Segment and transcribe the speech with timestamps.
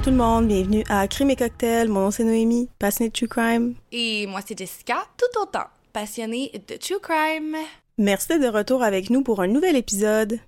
[0.00, 1.88] Bonjour tout le monde, bienvenue à Crime et Cocktail.
[1.90, 3.74] Mon nom c'est Noémie, passionnée de True Crime.
[3.92, 7.54] Et moi c'est Jessica, tout autant passionnée de True Crime.
[7.98, 10.40] Merci d'être de retour avec nous pour un nouvel épisode.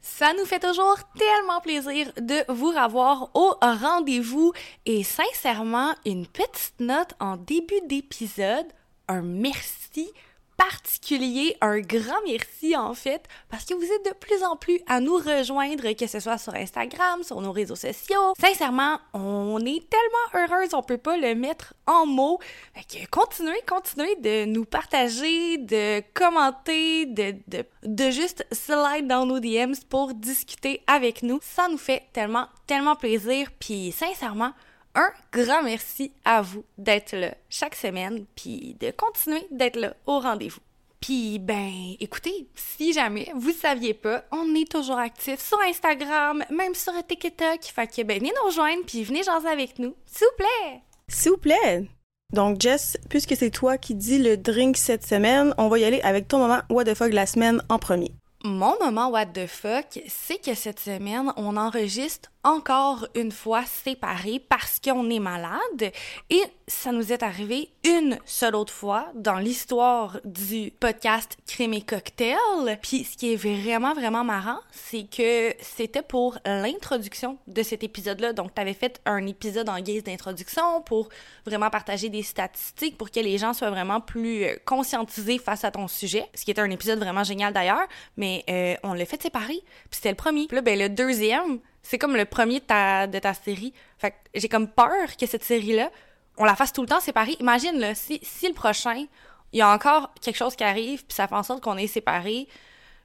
[0.00, 4.52] Ça nous fait toujours tellement plaisir de vous revoir au rendez-vous
[4.86, 8.66] et sincèrement, une petite note en début d'épisode,
[9.08, 10.12] un merci
[10.60, 15.00] particulier, un grand merci en fait, parce que vous êtes de plus en plus à
[15.00, 18.34] nous rejoindre, que ce soit sur Instagram, sur nos réseaux sociaux.
[18.38, 22.38] Sincèrement, on est tellement heureuse, on peut pas le mettre en mots.
[22.74, 29.24] Fait que continuez, continuez de nous partager, de commenter, de, de, de juste slide dans
[29.24, 31.40] nos DMs pour discuter avec nous.
[31.42, 33.48] Ça nous fait tellement, tellement plaisir.
[33.58, 34.52] Puis sincèrement,
[34.94, 40.20] un grand merci à vous d'être là chaque semaine, puis de continuer d'être là au
[40.20, 40.60] rendez-vous.
[41.00, 46.74] Puis, ben, écoutez, si jamais vous saviez pas, on est toujours actif sur Instagram, même
[46.74, 47.62] sur TikTok.
[47.62, 49.94] Fait que, ben, venez nous rejoindre, puis venez jaser avec nous.
[50.04, 50.82] S'il vous plaît!
[51.08, 51.88] S'il vous plaît!
[52.34, 56.00] Donc, Jess, puisque c'est toi qui dis le drink cette semaine, on va y aller
[56.02, 58.12] avec ton moment What the fuck la semaine en premier.
[58.44, 64.42] Mon moment what the fuck, c'est que cette semaine, on enregistre encore une fois séparés
[64.48, 65.92] parce qu'on est malade
[66.30, 71.82] et ça nous est arrivé une seule autre fois dans l'histoire du podcast Crème et
[71.82, 72.78] Cocktail.
[72.80, 78.32] Puis ce qui est vraiment vraiment marrant, c'est que c'était pour l'introduction de cet épisode-là.
[78.32, 81.08] Donc tu avais fait un épisode en guise d'introduction pour
[81.44, 85.70] vraiment partager des statistiques pour que les gens soient vraiment plus euh, conscientisés face à
[85.70, 86.26] ton sujet.
[86.34, 89.60] Ce qui était un épisode vraiment génial d'ailleurs, mais euh, on l'a fait séparer.
[89.90, 90.46] Puis c'était le premier.
[90.46, 93.72] Puis là ben le deuxième c'est comme le premier de ta, de ta série.
[93.98, 95.90] Fait que j'ai comme peur que cette série-là,
[96.36, 97.36] on la fasse tout le temps séparée.
[97.40, 99.06] Imagine, là, si, si le prochain,
[99.52, 101.86] il y a encore quelque chose qui arrive, puis ça fait en sorte qu'on est
[101.86, 102.48] séparés,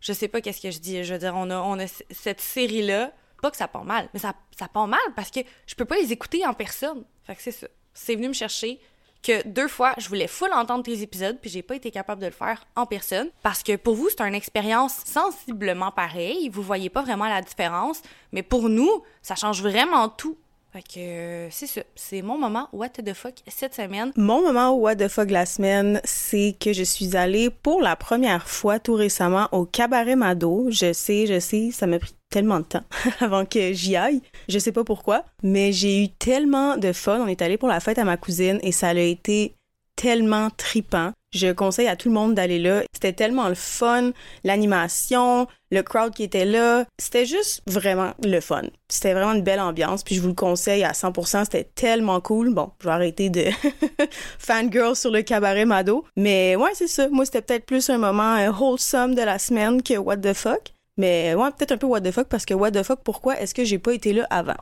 [0.01, 1.03] je sais pas qu'est-ce que je dis.
[1.03, 3.11] Je veux dire, on a, on a cette série-là,
[3.41, 5.97] pas que ça part mal, mais ça, ça part mal parce que je peux pas
[5.97, 7.03] les écouter en personne.
[7.23, 7.67] Fait que c'est ça.
[7.93, 8.79] C'est venu me chercher
[9.25, 12.27] que deux fois, je voulais full entendre tes épisodes, puis j'ai pas été capable de
[12.27, 13.29] le faire en personne.
[13.41, 16.49] Parce que pour vous, c'est une expérience sensiblement pareille.
[16.49, 18.01] Vous voyez pas vraiment la différence.
[18.31, 20.37] Mais pour nous, ça change vraiment tout.
[20.75, 21.81] Fait que euh, c'est ça.
[21.95, 24.11] C'est mon moment What the fuck cette semaine.
[24.17, 28.49] Mon moment What the fuck la semaine, c'est que je suis allée pour la première
[28.49, 30.67] fois tout récemment au Cabaret Mado.
[30.69, 32.83] Je sais, je sais, ça m'a pris tellement de temps
[33.19, 34.21] avant que j'y aille.
[34.49, 37.19] Je sais pas pourquoi, mais j'ai eu tellement de fun.
[37.21, 39.55] On est allé pour la fête à ma cousine et ça a été
[39.95, 41.11] tellement tripant.
[41.33, 42.83] Je conseille à tout le monde d'aller là.
[42.93, 44.11] C'était tellement le fun,
[44.45, 46.85] l'animation, le crowd qui était là.
[46.97, 48.63] C'était juste vraiment le fun.
[48.89, 51.43] C'était vraiment une belle ambiance, puis je vous le conseille à 100%.
[51.45, 52.53] C'était tellement cool.
[52.53, 53.45] Bon, je vais arrêter de
[54.39, 56.05] fangirl sur le cabaret Mado.
[56.15, 57.09] Mais ouais, c'est ça.
[57.09, 60.74] Moi, c'était peut-être plus un moment wholesome de la semaine que what the fuck.
[60.97, 63.53] Mais ouais, peut-être un peu what the fuck parce que what the fuck, pourquoi est-ce
[63.53, 64.55] que j'ai pas été là avant?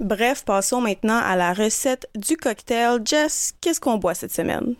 [0.00, 3.00] Bref, passons maintenant à la recette du cocktail.
[3.04, 4.74] Jess, qu'est-ce qu'on boit cette semaine?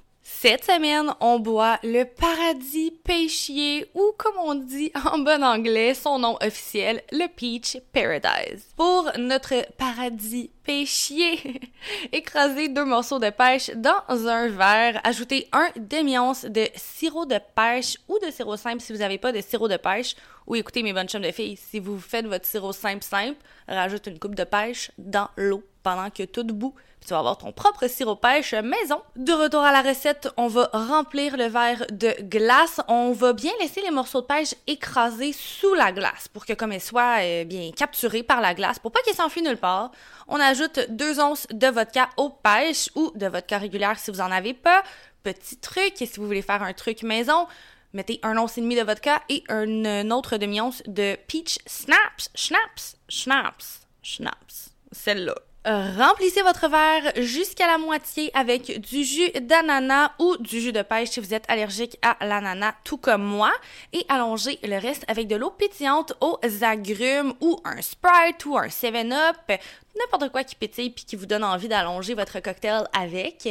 [0.44, 6.18] Cette semaine, on boit le paradis pêchier ou comme on dit en bon anglais, son
[6.18, 8.66] nom officiel, le Peach Paradise.
[8.76, 11.62] Pour notre paradis pêchier,
[12.12, 17.96] écrasez deux morceaux de pêche dans un verre, ajoutez un demi-once de sirop de pêche
[18.06, 20.14] ou de sirop simple si vous n'avez pas de sirop de pêche
[20.46, 24.08] ou écoutez mes bonnes chums de filles, si vous faites votre sirop simple simple, rajoute
[24.08, 27.86] une coupe de pêche dans l'eau pendant que tout bout tu vas avoir ton propre
[27.86, 29.00] sirop pêche maison.
[29.16, 32.80] De retour à la recette, on va remplir le verre de glace.
[32.88, 36.72] On va bien laisser les morceaux de pêche écrasés sous la glace pour que comme
[36.72, 39.90] elles soient euh, bien capturées par la glace pour pas qu'ils s'enfuient nulle part.
[40.28, 44.30] On ajoute deux onces de vodka au pêche ou de vodka régulière si vous en
[44.30, 44.82] avez pas.
[45.22, 47.46] Petit truc, si vous voulez faire un truc maison,
[47.92, 52.96] mettez un once et demi de vodka et un, autre demi-once de peach snaps, schnapps,
[53.08, 54.70] schnapps, schnapps.
[54.92, 55.34] Celle-là.
[55.66, 61.08] Remplissez votre verre jusqu'à la moitié avec du jus d'ananas ou du jus de pêche
[61.08, 63.50] si vous êtes allergique à l'ananas, tout comme moi,
[63.94, 68.66] et allongez le reste avec de l'eau pétillante aux agrumes ou un Sprite ou un
[68.66, 69.58] 7-Up,
[69.98, 73.46] n'importe quoi qui pétille puis qui vous donne envie d'allonger votre cocktail avec.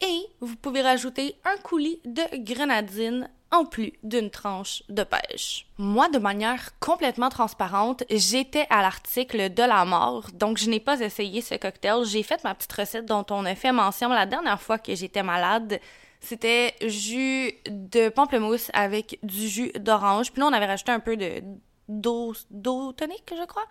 [0.00, 5.66] Et vous pouvez rajouter un coulis de grenadine en plus d'une tranche de pêche.
[5.78, 11.00] Moi, de manière complètement transparente, j'étais à l'article de la mort, donc je n'ai pas
[11.00, 12.04] essayé ce cocktail.
[12.04, 15.22] J'ai fait ma petite recette dont on a fait mention la dernière fois que j'étais
[15.22, 15.80] malade.
[16.20, 20.32] C'était jus de pamplemousse avec du jus d'orange.
[20.32, 21.42] Puis là, on avait rajouté un peu de
[21.88, 23.66] d'eau, d'eau tonique, je crois.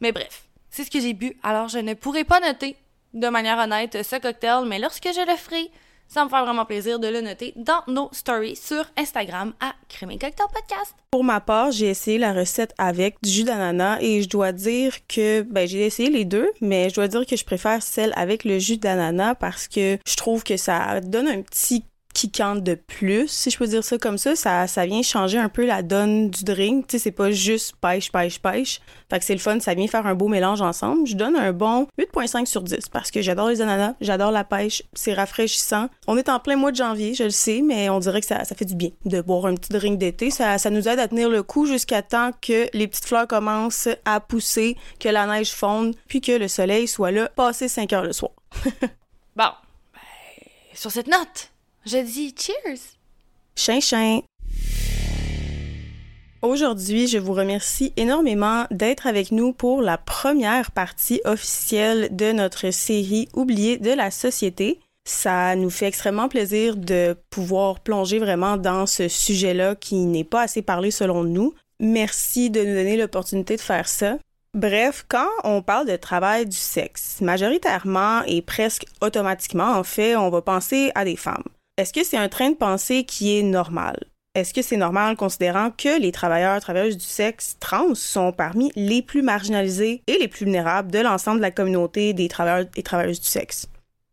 [0.00, 1.38] Mais bref, c'est ce que j'ai bu.
[1.42, 2.76] Alors, je ne pourrai pas noter
[3.14, 5.70] de manière honnête ce cocktail, mais lorsque je le ferai,
[6.14, 10.10] ça me fait vraiment plaisir de le noter dans nos stories sur Instagram à Crème
[10.10, 10.94] Cocktail Podcast.
[11.10, 14.94] Pour ma part, j'ai essayé la recette avec du jus d'ananas et je dois dire
[15.08, 18.44] que ben j'ai essayé les deux, mais je dois dire que je préfère celle avec
[18.44, 21.84] le jus d'ananas parce que je trouve que ça donne un petit
[22.14, 24.36] qui cante de plus, si je peux dire ça comme ça.
[24.36, 26.86] Ça, ça vient changer un peu la donne du drink.
[26.86, 28.80] Tu sais, c'est pas juste pêche, pêche, pêche.
[29.10, 31.06] Fait que c'est le fun, ça vient faire un beau mélange ensemble.
[31.06, 34.84] Je donne un bon 8.5 sur 10 parce que j'adore les ananas, j'adore la pêche,
[34.94, 35.88] c'est rafraîchissant.
[36.06, 38.44] On est en plein mois de janvier, je le sais, mais on dirait que ça,
[38.44, 40.30] ça fait du bien de boire un petit drink d'été.
[40.30, 43.88] Ça, ça nous aide à tenir le coup jusqu'à temps que les petites fleurs commencent
[44.04, 48.04] à pousser, que la neige fonde, puis que le soleil soit là, passé 5 heures
[48.04, 48.32] le soir.
[49.36, 49.50] bon,
[49.92, 50.00] ben,
[50.74, 51.50] sur cette note,
[51.86, 52.96] je dis cheers!
[53.56, 54.20] Chin chin!
[56.40, 62.70] Aujourd'hui, je vous remercie énormément d'être avec nous pour la première partie officielle de notre
[62.70, 64.80] série Oubliée de la société.
[65.06, 70.42] Ça nous fait extrêmement plaisir de pouvoir plonger vraiment dans ce sujet-là qui n'est pas
[70.42, 71.54] assez parlé selon nous.
[71.80, 74.18] Merci de nous donner l'opportunité de faire ça.
[74.54, 80.30] Bref, quand on parle de travail du sexe, majoritairement et presque automatiquement, en fait, on
[80.30, 81.44] va penser à des femmes.
[81.76, 83.96] Est-ce que c'est un train de pensée qui est normal?
[84.36, 89.02] Est-ce que c'est normal considérant que les travailleurs travailleuses du sexe trans sont parmi les
[89.02, 93.20] plus marginalisés et les plus vulnérables de l'ensemble de la communauté des travailleurs et travailleuses
[93.20, 93.66] du sexe?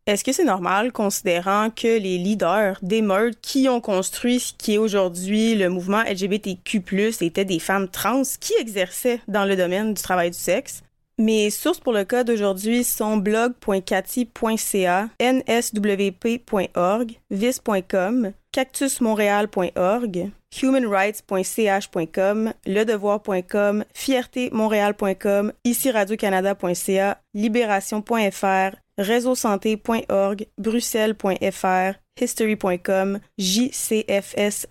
[0.08, 4.74] Est-ce que c'est normal considérant que les leaders des meurtres qui ont construit ce qui
[4.74, 6.84] est aujourd'hui le mouvement LGBTQ+,
[7.22, 10.82] étaient des femmes trans qui exerçaient dans le domaine du travail du sexe?
[11.22, 25.92] Mes sources pour le cas d'aujourd'hui sont blog.cathy.ca, nswp.org, vis.com, cactusmontréal.org, humanrights.ch.com, ledevoir.com, fiertémontréal.com, ici
[25.92, 34.70] radiocanada.ca, libération.fr, réseausanté.org, bruxelles.fr, history.com, jcfs.org,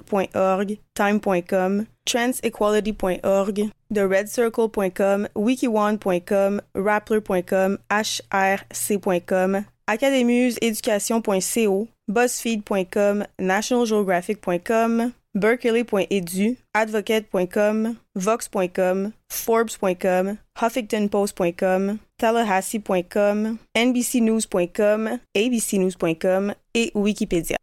[0.94, 23.58] time.com, transequality.org, theredcircle.com, wikione.com, rappler.com, hrc.com, academuseeducation.co, buzzfeed.com, nationalgeographic.com, berkeley.edu, advocate.com, vox.com, forbes.com, huffingtonpost.com, tallahassee.com,
[23.76, 27.56] nbcnews.com, abcnews.com et Wikipédia.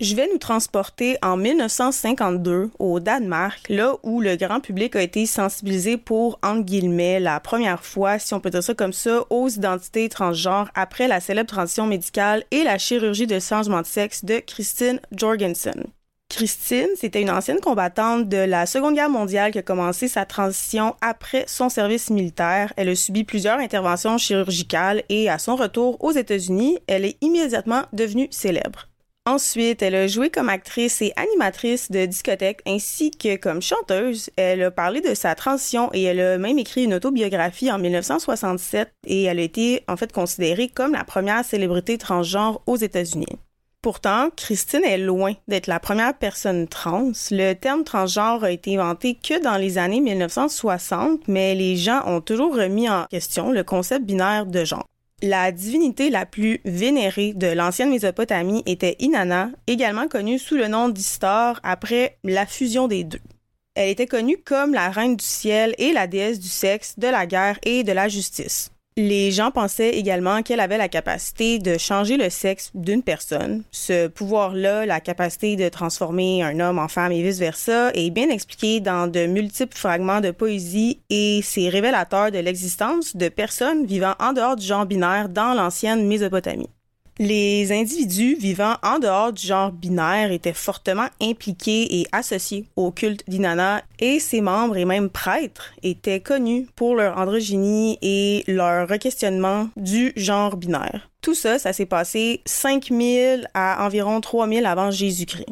[0.00, 5.24] Je vais nous transporter en 1952 au Danemark, là où le grand public a été
[5.24, 9.48] sensibilisé pour, entre guillemets, la première fois, si on peut dire ça comme ça, aux
[9.48, 14.40] identités transgenres après la célèbre transition médicale et la chirurgie de changement de sexe de
[14.40, 15.84] Christine Jorgensen.
[16.28, 20.96] Christine, c'était une ancienne combattante de la Seconde Guerre mondiale qui a commencé sa transition
[21.02, 22.72] après son service militaire.
[22.76, 27.82] Elle a subi plusieurs interventions chirurgicales et à son retour aux États-Unis, elle est immédiatement
[27.92, 28.88] devenue célèbre.
[29.26, 34.28] Ensuite, elle a joué comme actrice et animatrice de discothèque ainsi que comme chanteuse.
[34.36, 38.92] Elle a parlé de sa transition et elle a même écrit une autobiographie en 1967
[39.06, 43.38] et elle a été en fait considérée comme la première célébrité transgenre aux États-Unis.
[43.80, 47.12] Pourtant, Christine est loin d'être la première personne trans.
[47.30, 52.20] Le terme transgenre a été inventé que dans les années 1960, mais les gens ont
[52.20, 54.86] toujours remis en question le concept binaire de genre.
[55.26, 60.90] La divinité la plus vénérée de l'ancienne Mésopotamie était Inanna, également connue sous le nom
[60.90, 63.22] d'Istar après la fusion des deux.
[63.74, 67.24] Elle était connue comme la reine du ciel et la déesse du sexe, de la
[67.24, 68.70] guerre et de la justice.
[68.96, 73.64] Les gens pensaient également qu'elle avait la capacité de changer le sexe d'une personne.
[73.72, 78.78] Ce pouvoir-là, la capacité de transformer un homme en femme et vice-versa, est bien expliqué
[78.78, 84.32] dans de multiples fragments de poésie et c'est révélateur de l'existence de personnes vivant en
[84.32, 86.70] dehors du genre binaire dans l'ancienne Mésopotamie.
[87.18, 93.22] Les individus vivant en dehors du genre binaire étaient fortement impliqués et associés au culte
[93.28, 99.68] d'Inanna et ses membres et même prêtres étaient connus pour leur androgynie et leur requestionnement
[99.76, 101.08] du genre binaire.
[101.20, 105.46] Tout ça, ça s'est passé 5000 à environ 3000 avant Jésus-Christ.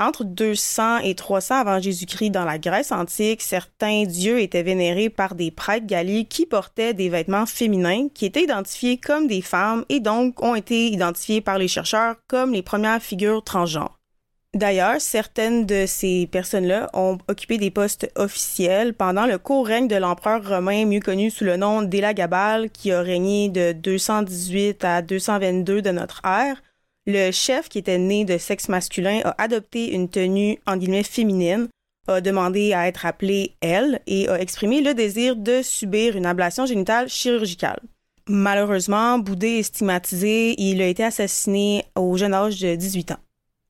[0.00, 5.34] Entre 200 et 300 avant Jésus-Christ dans la Grèce antique, certains dieux étaient vénérés par
[5.34, 10.00] des prêtres galliques qui portaient des vêtements féminins qui étaient identifiés comme des femmes et
[10.00, 13.98] donc ont été identifiés par les chercheurs comme les premières figures transgenres.
[14.54, 19.96] D'ailleurs, certaines de ces personnes-là ont occupé des postes officiels pendant le court règne de
[19.96, 25.82] l'empereur romain mieux connu sous le nom d'Élagabal qui a régné de 218 à 222
[25.82, 26.56] de notre ère
[27.10, 31.68] le chef, qui était né de sexe masculin, a adopté une tenue en féminine,
[32.08, 36.66] a demandé à être appelé elle et a exprimé le désir de subir une ablation
[36.66, 37.80] génitale chirurgicale.
[38.28, 43.20] Malheureusement, boudé et stigmatisé, il a été assassiné au jeune âge de 18 ans.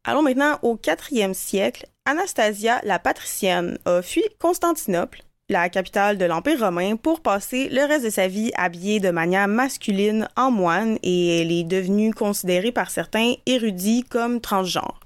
[0.05, 1.87] Allons maintenant au 4e siècle.
[2.05, 8.05] Anastasia, la patricienne, a fui Constantinople, la capitale de l'Empire romain, pour passer le reste
[8.05, 12.91] de sa vie habillée de manière masculine en moine et elle est devenue considérée par
[12.91, 15.01] certains érudits comme transgenre.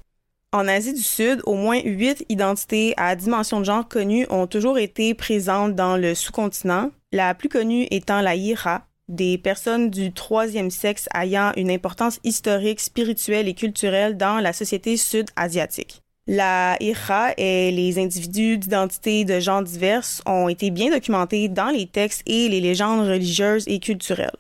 [0.53, 4.79] En Asie du Sud, au moins huit identités à dimension de genre connues ont toujours
[4.79, 10.71] été présentes dans le sous-continent, la plus connue étant la Hira, des personnes du troisième
[10.71, 16.04] sexe ayant une importance historique, spirituelle et culturelle dans la société sud-asiatique.
[16.27, 21.87] La Hira et les individus d'identité de genre diverses ont été bien documentés dans les
[21.87, 24.31] textes et les légendes religieuses et culturelles.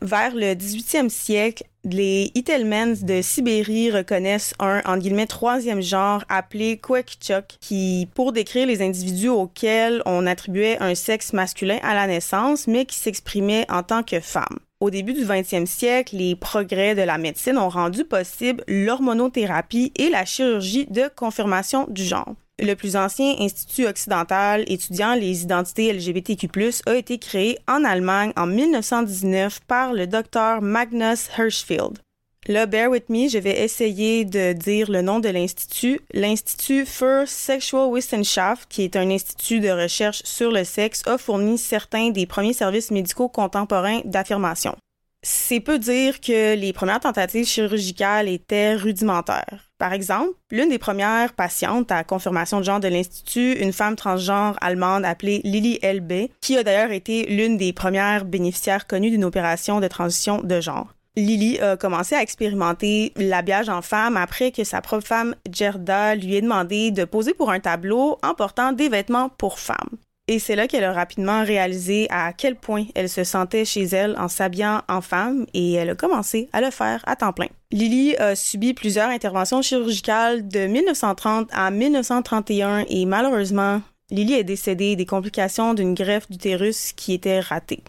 [0.00, 6.78] Vers le 18e siècle, les Itelmens de Sibérie reconnaissent un, en guillemets, troisième genre appelé
[6.78, 12.66] Kwekchuk, qui, pour décrire les individus auxquels on attribuait un sexe masculin à la naissance,
[12.66, 14.58] mais qui s'exprimaient en tant que femmes.
[14.78, 20.10] Au début du 20e siècle, les progrès de la médecine ont rendu possible l'hormonothérapie et
[20.10, 22.34] la chirurgie de confirmation du genre.
[22.58, 26.48] Le plus ancien institut occidental étudiant les identités LGBTQ+,
[26.84, 31.98] a été créé en Allemagne en 1919 par le docteur Magnus Hirschfeld.
[32.48, 36.00] Là, bear with me, je vais essayer de dire le nom de l'institut.
[36.14, 41.58] L'Institut für Sexual Wissenschaft, qui est un institut de recherche sur le sexe, a fourni
[41.58, 44.76] certains des premiers services médicaux contemporains d'affirmation.
[45.24, 49.72] C'est peu dire que les premières tentatives chirurgicales étaient rudimentaires.
[49.76, 54.56] Par exemple, l'une des premières patientes à confirmation de genre de l'Institut, une femme transgenre
[54.60, 59.80] allemande appelée Lily Elbe, qui a d'ailleurs été l'une des premières bénéficiaires connues d'une opération
[59.80, 60.95] de transition de genre.
[61.16, 66.36] Lily a commencé à expérimenter l'habillage en femme après que sa propre femme, Gerda, lui
[66.36, 69.96] ait demandé de poser pour un tableau en portant des vêtements pour femmes.
[70.28, 74.16] Et c'est là qu'elle a rapidement réalisé à quel point elle se sentait chez elle
[74.18, 77.46] en s'habillant en femme et elle a commencé à le faire à temps plein.
[77.70, 83.80] Lily a subi plusieurs interventions chirurgicales de 1930 à 1931 et malheureusement,
[84.10, 87.82] Lily est décédée des complications d'une greffe d'utérus qui était ratée.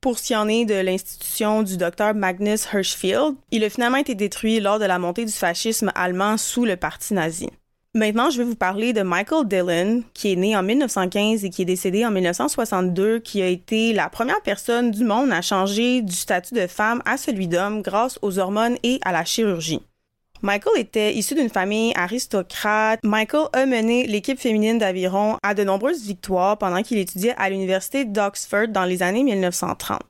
[0.00, 4.14] Pour ce qui en est de l'institution du docteur Magnus Hirschfeld, il a finalement été
[4.14, 7.50] détruit lors de la montée du fascisme allemand sous le parti nazi.
[7.96, 11.62] Maintenant, je vais vous parler de Michael Dillon, qui est né en 1915 et qui
[11.62, 16.14] est décédé en 1962, qui a été la première personne du monde à changer du
[16.14, 19.80] statut de femme à celui d'homme grâce aux hormones et à la chirurgie.
[20.42, 23.00] Michael était issu d'une famille aristocrate.
[23.02, 28.04] Michael a mené l'équipe féminine d'aviron à de nombreuses victoires pendant qu'il étudiait à l'université
[28.04, 30.00] d'Oxford dans les années 1930.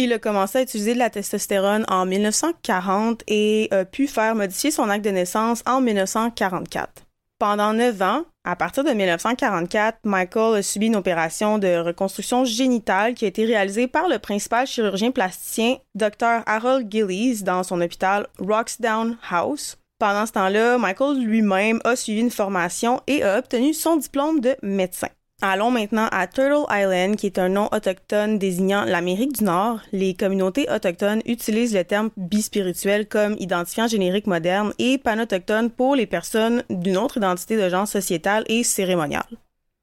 [0.00, 4.70] Il a commencé à utiliser de la testostérone en 1940 et a pu faire modifier
[4.70, 7.04] son acte de naissance en 1944.
[7.38, 13.12] Pendant neuf ans, à partir de 1944, Michael a subi une opération de reconstruction génitale
[13.12, 16.44] qui a été réalisée par le principal chirurgien plasticien Dr.
[16.46, 19.76] Harold Gillies dans son hôpital Roxdown House.
[19.98, 24.56] Pendant ce temps-là, Michael lui-même a suivi une formation et a obtenu son diplôme de
[24.62, 25.08] médecin.
[25.40, 29.78] Allons maintenant à Turtle Island, qui est un nom autochtone désignant l'Amérique du Nord.
[29.92, 36.06] Les communautés autochtones utilisent le terme bispirituel comme identifiant générique moderne et panotochtone pour les
[36.06, 39.22] personnes d'une autre identité de genre sociétal et cérémonial.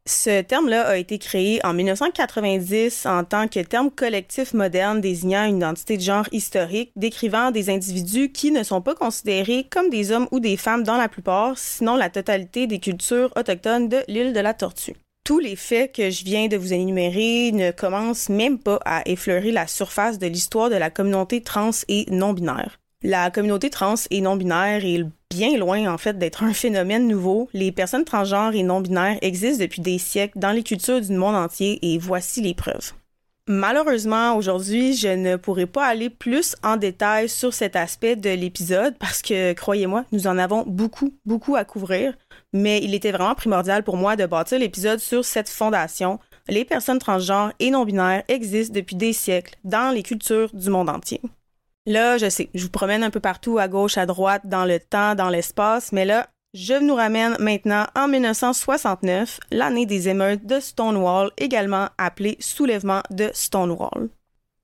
[0.06, 5.56] Ce terme-là a été créé en 1990 en tant que terme collectif moderne désignant une
[5.56, 10.28] identité de genre historique, décrivant des individus qui ne sont pas considérés comme des hommes
[10.32, 14.42] ou des femmes dans la plupart, sinon la totalité des cultures autochtones de l'île de
[14.42, 18.79] la Tortue tous les faits que je viens de vous énumérer ne commencent même pas
[18.86, 22.79] à effleurer la surface de l'histoire de la communauté trans et non-binaire.
[23.01, 27.50] La communauté trans et non-binaire est bien loin en fait d'être un phénomène nouveau.
[27.53, 31.79] Les personnes transgenres et non-binaires existent depuis des siècles dans les cultures du monde entier
[31.82, 32.94] et voici les preuves.
[33.48, 38.96] Malheureusement, aujourd'hui, je ne pourrai pas aller plus en détail sur cet aspect de l'épisode
[38.98, 42.15] parce que, croyez-moi, nous en avons beaucoup, beaucoup à couvrir,
[42.56, 46.20] mais il était vraiment primordial pour moi de bâtir l'épisode sur cette fondation.
[46.48, 51.20] Les personnes transgenres et non-binaires existent depuis des siècles dans les cultures du monde entier.
[51.86, 54.80] Là, je sais, je vous promène un peu partout, à gauche, à droite, dans le
[54.80, 60.62] temps, dans l'espace, mais là, je nous ramène maintenant en 1969, l'année des émeutes de
[60.62, 64.10] Stonewall, également appelée soulèvement de Stonewall.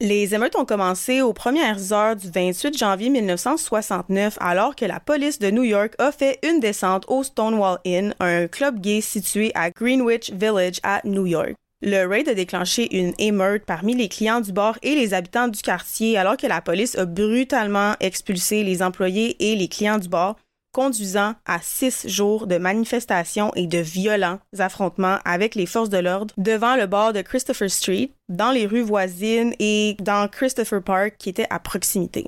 [0.03, 5.37] Les émeutes ont commencé aux premières heures du 28 janvier 1969 alors que la police
[5.37, 9.69] de New York a fait une descente au Stonewall Inn, un club gay situé à
[9.69, 11.53] Greenwich Village à New York.
[11.83, 15.61] Le raid a déclenché une émeute parmi les clients du bar et les habitants du
[15.61, 20.35] quartier alors que la police a brutalement expulsé les employés et les clients du bar
[20.71, 26.33] conduisant à six jours de manifestations et de violents affrontements avec les forces de l'ordre
[26.37, 31.29] devant le bord de Christopher Street, dans les rues voisines et dans Christopher Park qui
[31.29, 32.27] était à proximité.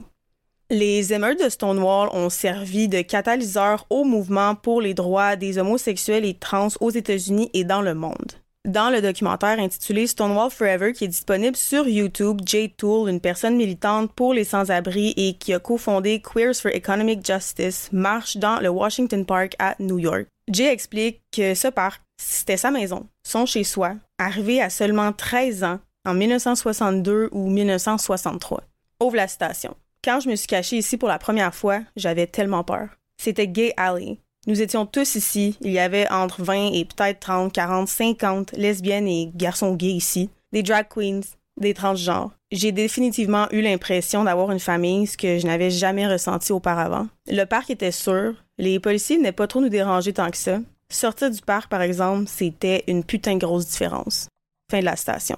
[0.70, 6.26] Les émeutes de Stonewall ont servi de catalyseur au mouvement pour les droits des homosexuels
[6.26, 8.43] et trans aux États-Unis et dans le monde.
[8.68, 13.58] Dans le documentaire intitulé Stonewall Forever qui est disponible sur YouTube, Jay Toole, une personne
[13.58, 18.70] militante pour les sans-abri et qui a cofondé Queers for Economic Justice, marche dans le
[18.70, 20.28] Washington Park à New York.
[20.50, 25.80] Jay explique que ce parc, c'était sa maison, son chez-soi, arrivé à seulement 13 ans
[26.06, 28.64] en 1962 ou 1963.
[29.02, 29.76] Ouvre la station.
[30.06, 32.88] Quand je me suis cachée ici pour la première fois, j'avais tellement peur.
[33.22, 35.58] C'était Gay Alley, nous étions tous ici.
[35.62, 40.30] Il y avait entre 20 et peut-être 30, 40, 50 lesbiennes et garçons gays ici.
[40.52, 41.22] Des drag queens,
[41.60, 42.32] des transgenres.
[42.52, 47.08] J'ai définitivement eu l'impression d'avoir une famille, ce que je n'avais jamais ressenti auparavant.
[47.28, 48.36] Le parc était sûr.
[48.58, 50.60] Les policiers n'aient pas trop nous déranger tant que ça.
[50.90, 54.28] Sortir du parc, par exemple, c'était une putain de grosse différence.
[54.70, 55.38] Fin de la station.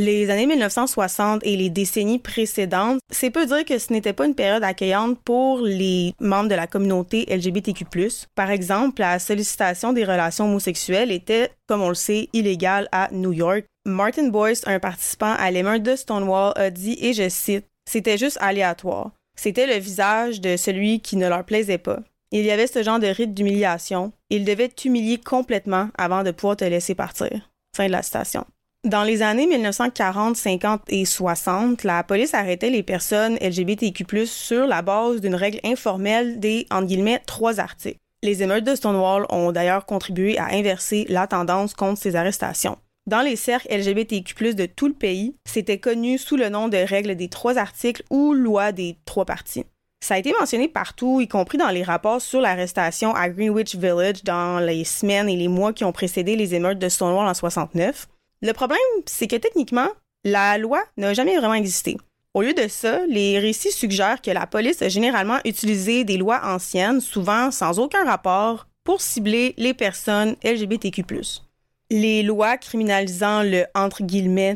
[0.00, 4.36] Les années 1960 et les décennies précédentes, c'est peu dire que ce n'était pas une
[4.36, 7.84] période accueillante pour les membres de la communauté LGBTQ+.
[8.36, 13.32] Par exemple, la sollicitation des relations homosexuelles était, comme on le sait, illégale à New
[13.32, 13.64] York.
[13.86, 18.38] Martin Boyce, un participant à l'émeute de Stonewall, a dit, et je cite, C'était juste
[18.40, 19.10] aléatoire.
[19.36, 21.98] C'était le visage de celui qui ne leur plaisait pas.
[22.30, 24.12] Il y avait ce genre de rite d'humiliation.
[24.30, 27.50] Il devait t'humilier complètement avant de pouvoir te laisser partir.
[27.76, 28.46] Fin de la citation.
[28.84, 34.82] Dans les années 1940, 50 et 60, la police arrêtait les personnes LGBTQ+, sur la
[34.82, 36.68] base d'une règle informelle des,
[37.26, 37.98] trois articles.
[38.22, 42.78] Les émeutes de Stonewall ont d'ailleurs contribué à inverser la tendance contre ces arrestations.
[43.08, 47.16] Dans les cercles LGBTQ+, de tout le pays, c'était connu sous le nom de règle
[47.16, 49.64] des trois articles ou loi des trois parties.
[50.04, 54.22] Ça a été mentionné partout, y compris dans les rapports sur l'arrestation à Greenwich Village
[54.22, 58.06] dans les semaines et les mois qui ont précédé les émeutes de Stonewall en 69.
[58.42, 59.88] Le problème, c'est que techniquement,
[60.24, 61.96] la loi n'a jamais vraiment existé.
[62.34, 66.40] Au lieu de ça, les récits suggèrent que la police a généralement utilisé des lois
[66.44, 71.04] anciennes, souvent sans aucun rapport, pour cibler les personnes LGBTQ.
[71.90, 73.64] Les lois criminalisant le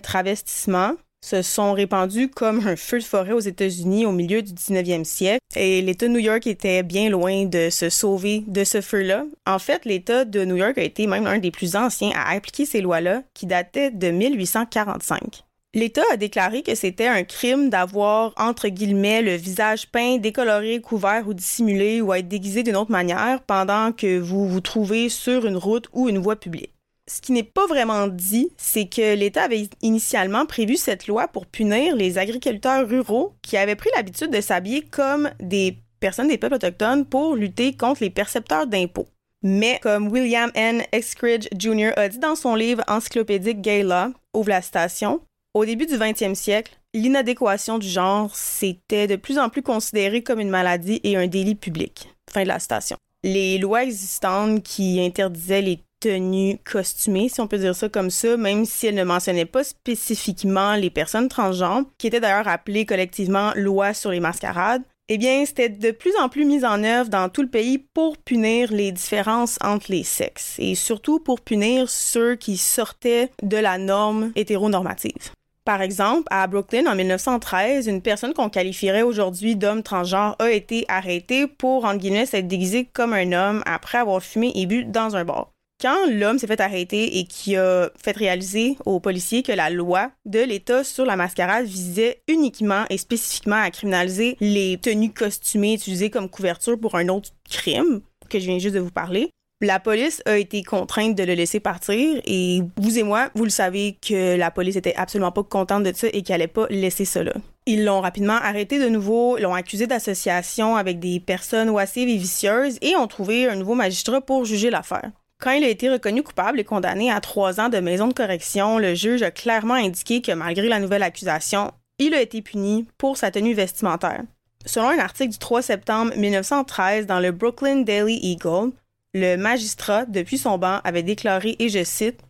[0.01, 0.93] travestissement
[1.25, 5.41] se sont répandus comme un feu de forêt aux États-Unis au milieu du 19e siècle
[5.57, 9.25] et l'État de New York était bien loin de se sauver de ce feu-là.
[9.47, 12.67] En fait, l'État de New York a été même un des plus anciens à appliquer
[12.67, 15.45] ces lois-là qui dataient de 1845.
[15.75, 21.27] L'État a déclaré que c'était un crime d'avoir, entre guillemets, le visage peint, décoloré, couvert
[21.27, 25.57] ou dissimulé ou être déguisé d'une autre manière pendant que vous vous trouvez sur une
[25.57, 26.75] route ou une voie publique
[27.09, 31.47] ce qui n'est pas vraiment dit, c'est que l'État avait initialement prévu cette loi pour
[31.47, 36.55] punir les agriculteurs ruraux qui avaient pris l'habitude de s'habiller comme des personnes des peuples
[36.55, 39.09] autochtones pour lutter contre les percepteurs d'impôts.
[39.43, 40.83] Mais comme William N.
[40.93, 41.91] Exkridge Jr.
[41.97, 45.21] a dit dans son livre encyclopédique Gay Law, Ouvre la station,
[45.55, 50.41] au début du 20e siècle, l'inadéquation du genre s'était de plus en plus considérée comme
[50.41, 52.09] une maladie et un délit public.
[52.31, 52.97] Fin de la station.
[53.25, 58.37] Les lois existantes qui interdisaient les tenue costumée, si on peut dire ça comme ça,
[58.37, 63.53] même si elle ne mentionnait pas spécifiquement les personnes transgenres, qui étaient d'ailleurs appelées collectivement
[63.55, 67.29] loi sur les mascarades, eh bien, c'était de plus en plus mis en œuvre dans
[67.29, 72.35] tout le pays pour punir les différences entre les sexes et surtout pour punir ceux
[72.35, 75.31] qui sortaient de la norme hétéronormative.
[75.65, 80.85] Par exemple, à Brooklyn, en 1913, une personne qu'on qualifierait aujourd'hui d'homme transgenre a été
[80.89, 85.15] arrêtée pour, en guillemets, s'être déguisée comme un homme après avoir fumé et bu dans
[85.15, 85.52] un bar
[85.83, 90.13] quand l'homme s'est fait arrêter et qui a fait réaliser aux policiers que la loi
[90.25, 96.11] de l'État sur la mascarade visait uniquement et spécifiquement à criminaliser les tenues costumées utilisées
[96.11, 100.23] comme couverture pour un autre crime que je viens juste de vous parler, la police
[100.27, 104.37] a été contrainte de le laisser partir et vous et moi, vous le savez que
[104.37, 107.33] la police était absolument pas contente de ça et qu'elle allait pas laisser là.
[107.67, 112.79] Ils l'ont rapidement arrêté de nouveau, l'ont accusé d'association avec des personnes oisives et vicieuses
[112.83, 115.13] et ont trouvé un nouveau magistrat pour juger l'affaire.
[115.43, 118.79] Quand il a été reconnu coupable et condamné à trois ans de maison de correction,
[118.79, 123.17] le juge a clairement indiqué que malgré la nouvelle accusation, il a été puni pour
[123.17, 124.23] sa tenue vestimentaire.
[124.67, 128.71] Selon un article du 3 septembre 1913 dans le Brooklyn Daily Eagle,
[129.15, 132.21] le magistrat, depuis son banc, avait déclaré, et je cite,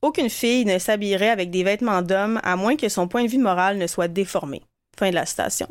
[0.00, 3.38] Aucune fille ne s'habillerait avec des vêtements d'homme à moins que son point de vue
[3.38, 4.62] moral ne soit déformé.
[4.96, 5.66] Fin de la citation.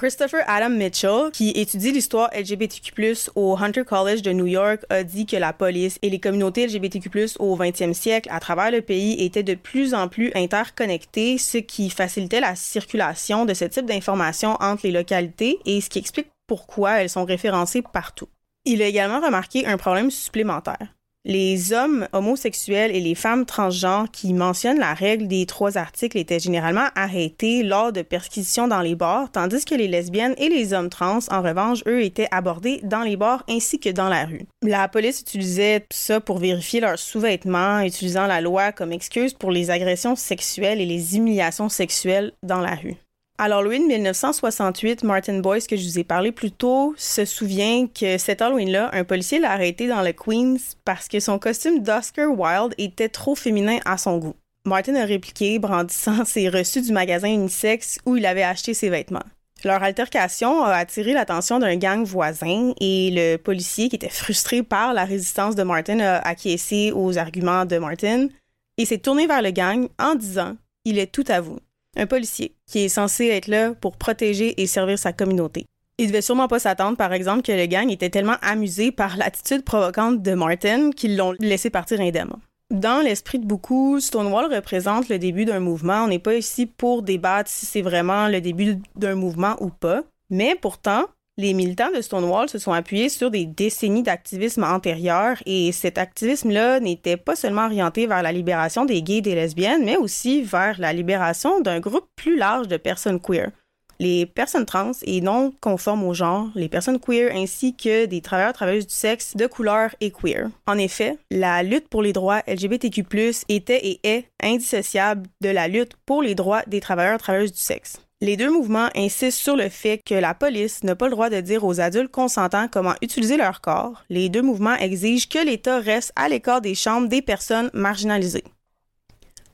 [0.00, 5.26] Christopher Adam Mitchell, qui étudie l'histoire LGBTQ+, au Hunter College de New York, a dit
[5.26, 9.42] que la police et les communautés LGBTQ+, au 20e siècle, à travers le pays, étaient
[9.42, 14.86] de plus en plus interconnectées, ce qui facilitait la circulation de ce type d'informations entre
[14.86, 18.28] les localités et ce qui explique pourquoi elles sont référencées partout.
[18.64, 20.94] Il a également remarqué un problème supplémentaire.
[21.26, 26.38] Les hommes homosexuels et les femmes transgenres qui mentionnent la règle des trois articles étaient
[26.38, 30.88] généralement arrêtés lors de perquisitions dans les bars, tandis que les lesbiennes et les hommes
[30.88, 34.46] trans, en revanche, eux, étaient abordés dans les bars ainsi que dans la rue.
[34.62, 39.70] La police utilisait ça pour vérifier leurs sous-vêtements, utilisant la loi comme excuse pour les
[39.70, 42.96] agressions sexuelles et les humiliations sexuelles dans la rue.
[43.42, 48.18] À l'Halloween 1968, Martin Boyce, que je vous ai parlé plus tôt, se souvient que
[48.18, 52.74] cet Halloween-là, un policier l'a arrêté dans le Queens parce que son costume d'Oscar Wilde
[52.76, 54.34] était trop féminin à son goût.
[54.66, 59.24] Martin a répliqué, brandissant ses reçus du magasin unisex où il avait acheté ses vêtements.
[59.64, 64.92] Leur altercation a attiré l'attention d'un gang voisin et le policier, qui était frustré par
[64.92, 68.28] la résistance de Martin, a acquiescé aux arguments de Martin
[68.76, 71.58] et s'est tourné vers le gang en disant Il est tout à vous
[71.96, 75.66] un policier qui est censé être là pour protéger et servir sa communauté.
[75.98, 79.64] Il devait sûrement pas s'attendre, par exemple, que le gang était tellement amusé par l'attitude
[79.64, 82.32] provocante de Martin qu'ils l'ont laissé partir indemne.
[82.70, 86.04] Dans l'esprit de beaucoup, Stonewall représente le début d'un mouvement.
[86.04, 90.04] On n'est pas ici pour débattre si c'est vraiment le début d'un mouvement ou pas.
[90.30, 91.06] Mais pourtant,
[91.40, 96.80] les militants de Stonewall se sont appuyés sur des décennies d'activisme antérieur et cet activisme-là
[96.80, 100.78] n'était pas seulement orienté vers la libération des gays et des lesbiennes, mais aussi vers
[100.78, 103.50] la libération d'un groupe plus large de personnes queer.
[103.98, 108.52] Les personnes trans et non conformes au genre, les personnes queer ainsi que des travailleurs
[108.52, 110.48] travailleuses du sexe de couleur et queer.
[110.66, 113.04] En effet, la lutte pour les droits LGBTQ+
[113.48, 118.00] était et est indissociable de la lutte pour les droits des travailleurs travailleuses du sexe.
[118.22, 121.40] Les deux mouvements insistent sur le fait que la police n'a pas le droit de
[121.40, 124.04] dire aux adultes consentants comment utiliser leur corps.
[124.10, 128.44] Les deux mouvements exigent que l'État reste à l'écart des chambres des personnes marginalisées.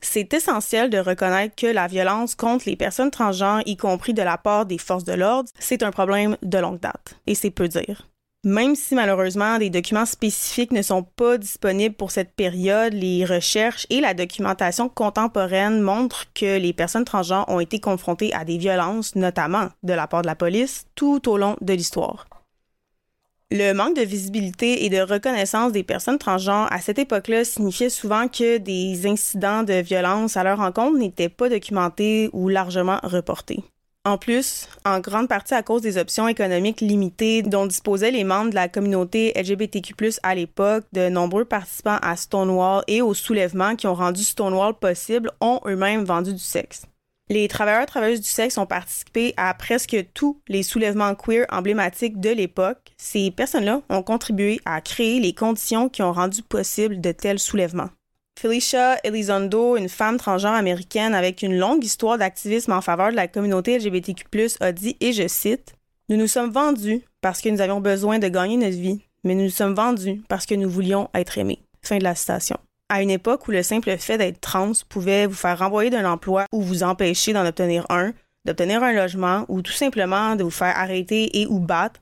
[0.01, 4.37] C'est essentiel de reconnaître que la violence contre les personnes transgenres, y compris de la
[4.37, 8.09] part des forces de l'ordre, c'est un problème de longue date, et c'est peu dire.
[8.43, 13.87] Même si malheureusement des documents spécifiques ne sont pas disponibles pour cette période, les recherches
[13.89, 19.15] et la documentation contemporaine montrent que les personnes transgenres ont été confrontées à des violences,
[19.15, 22.25] notamment de la part de la police, tout au long de l'histoire.
[23.49, 28.27] Le manque de visibilité et de reconnaissance des personnes transgenres à cette époque-là signifiait souvent
[28.27, 33.63] que des incidents de violence à leur encontre n'étaient pas documentés ou largement reportés.
[34.07, 38.51] En plus, en grande partie à cause des options économiques limitées dont disposaient les membres
[38.51, 39.93] de la communauté LGBTQ+,
[40.23, 45.29] à l'époque, de nombreux participants à Stonewall et au soulèvement qui ont rendu Stonewall possible
[45.41, 46.85] ont eux-mêmes vendu du sexe.
[47.27, 52.29] Les travailleurs travailleuses du sexe ont participé à presque tous les soulèvements queer emblématiques de
[52.29, 52.93] l'époque.
[52.95, 57.89] Ces personnes-là ont contribué à créer les conditions qui ont rendu possible de tels soulèvements.
[58.39, 63.27] Felicia Elizondo, une femme transgenre américaine avec une longue histoire d'activisme en faveur de la
[63.27, 64.27] communauté LGBTQ+,
[64.59, 65.73] a dit, et je cite,
[66.07, 69.45] Nous nous sommes vendus parce que nous avions besoin de gagner notre vie, mais nous
[69.45, 71.63] nous sommes vendus parce que nous voulions être aimés.
[71.81, 72.57] Fin de la citation.
[72.89, 76.45] À une époque où le simple fait d'être trans pouvait vous faire renvoyer d'un emploi
[76.51, 78.13] ou vous empêcher d'en obtenir un,
[78.45, 82.01] d'obtenir un logement ou tout simplement de vous faire arrêter et ou battre,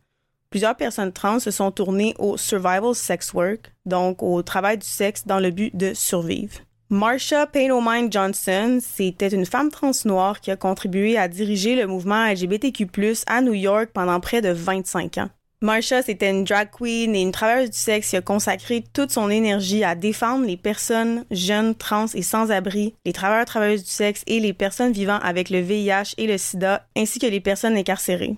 [0.56, 5.28] plusieurs personnes trans se sont tournées au survival sex work, donc au travail du sexe
[5.28, 6.54] dans le but de survivre.
[6.89, 12.32] Marsha Payne Johnson, c'était une femme trans noire qui a contribué à diriger le mouvement
[12.32, 12.88] LGBTQ+,
[13.28, 15.30] à New York pendant près de 25 ans.
[15.62, 19.30] Marsha, c'était une drag queen et une travailleuse du sexe qui a consacré toute son
[19.30, 24.39] énergie à défendre les personnes jeunes, trans et sans-abri, les travailleurs travailleuses du sexe et
[24.39, 28.38] les personnes vivant avec le VIH et le sida, ainsi que les personnes incarcérées.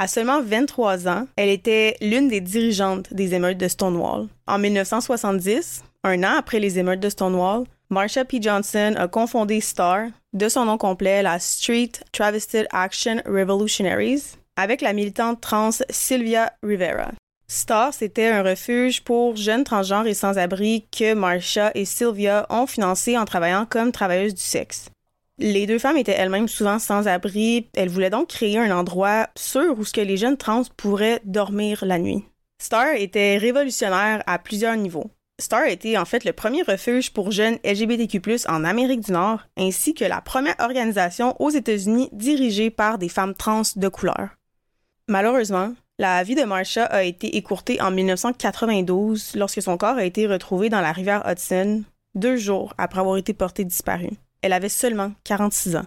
[0.00, 4.28] À seulement 23 ans, elle était l'une des dirigeantes des émeutes de Stonewall.
[4.46, 8.38] En 1970, un an après les émeutes de Stonewall, Marsha P.
[8.40, 14.92] Johnson a confondé STAR, de son nom complet la Street Travested Action Revolutionaries, avec la
[14.92, 17.10] militante trans Sylvia Rivera.
[17.48, 23.18] STAR, c'était un refuge pour jeunes transgenres et sans-abri que Marsha et Sylvia ont financé
[23.18, 24.90] en travaillant comme travailleuses du sexe.
[25.40, 27.68] Les deux femmes étaient elles-mêmes souvent sans abri.
[27.76, 32.24] Elles voulaient donc créer un endroit sûr où les jeunes trans pourraient dormir la nuit.
[32.60, 35.10] Star était révolutionnaire à plusieurs niveaux.
[35.40, 39.94] Star était en fait le premier refuge pour jeunes LGBTQ+ en Amérique du Nord, ainsi
[39.94, 44.30] que la première organisation aux États-Unis dirigée par des femmes trans de couleur.
[45.06, 50.26] Malheureusement, la vie de Marsha a été écourtée en 1992 lorsque son corps a été
[50.26, 51.84] retrouvé dans la rivière Hudson,
[52.16, 54.10] deux jours après avoir été porté disparu.
[54.42, 55.86] Elle avait seulement 46 ans.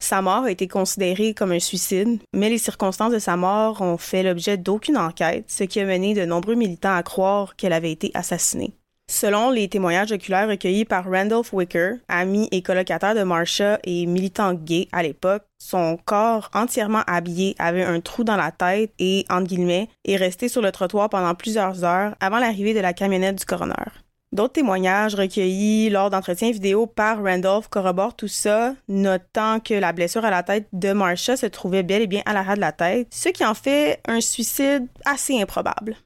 [0.00, 3.96] Sa mort a été considérée comme un suicide, mais les circonstances de sa mort ont
[3.96, 7.92] fait l'objet d'aucune enquête, ce qui a mené de nombreux militants à croire qu'elle avait
[7.92, 8.74] été assassinée.
[9.06, 14.54] Selon les témoignages oculaires recueillis par Randolph Wicker, ami et colocataire de Marsha et militant
[14.54, 19.48] gay à l'époque, son corps entièrement habillé avait un trou dans la tête et, entre
[19.48, 23.44] guillemets, est resté sur le trottoir pendant plusieurs heures avant l'arrivée de la camionnette du
[23.44, 24.03] coroner.
[24.34, 30.24] D'autres témoignages recueillis lors d'entretiens vidéo par Randolph corroborent tout ça, notant que la blessure
[30.24, 33.06] à la tête de Marsha se trouvait bel et bien à l'arrière de la tête,
[33.12, 35.96] ce qui en fait un suicide assez improbable.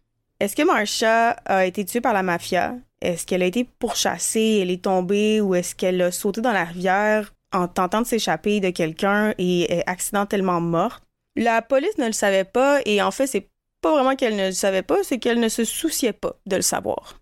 [0.41, 2.75] Est-ce que Marsha a été tuée par la mafia?
[3.01, 6.65] Est-ce qu'elle a été pourchassée, elle est tombée ou est-ce qu'elle a sauté dans la
[6.65, 11.03] rivière en tentant de s'échapper de quelqu'un et est accidentellement morte?
[11.35, 13.49] La police ne le savait pas et en fait, c'est
[13.81, 16.63] pas vraiment qu'elle ne le savait pas, c'est qu'elle ne se souciait pas de le
[16.63, 17.18] savoir.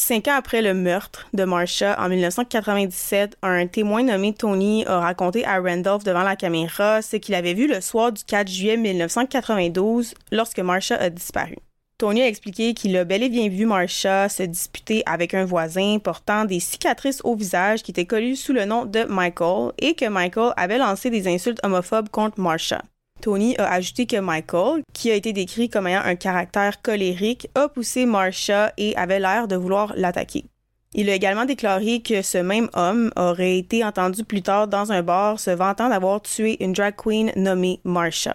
[0.00, 5.44] Cinq ans après le meurtre de Marsha en 1997, un témoin nommé Tony a raconté
[5.44, 10.14] à Randolph devant la caméra ce qu'il avait vu le soir du 4 juillet 1992
[10.30, 11.56] lorsque Marsha a disparu.
[11.98, 15.98] Tony a expliqué qu'il a bel et bien vu Marsha se disputer avec un voisin
[15.98, 20.08] portant des cicatrices au visage qui étaient connues sous le nom de Michael et que
[20.08, 22.84] Michael avait lancé des insultes homophobes contre Marsha.
[23.28, 27.68] Tony a ajouté que Michael, qui a été décrit comme ayant un caractère colérique, a
[27.68, 30.46] poussé Marsha et avait l'air de vouloir l'attaquer.
[30.94, 35.02] Il a également déclaré que ce même homme aurait été entendu plus tard dans un
[35.02, 38.34] bar se vantant d'avoir tué une drag queen nommée Marsha.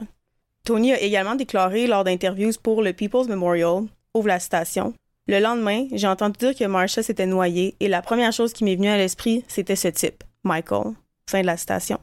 [0.63, 4.93] Tony a également déclaré lors d'interviews pour le People's Memorial, ouvre la station.
[5.27, 8.75] Le lendemain, j'ai entendu dire que Marsha s'était noyée et la première chose qui m'est
[8.75, 10.93] venue à l'esprit, c'était ce type, Michael.
[11.27, 11.97] Fin de la station.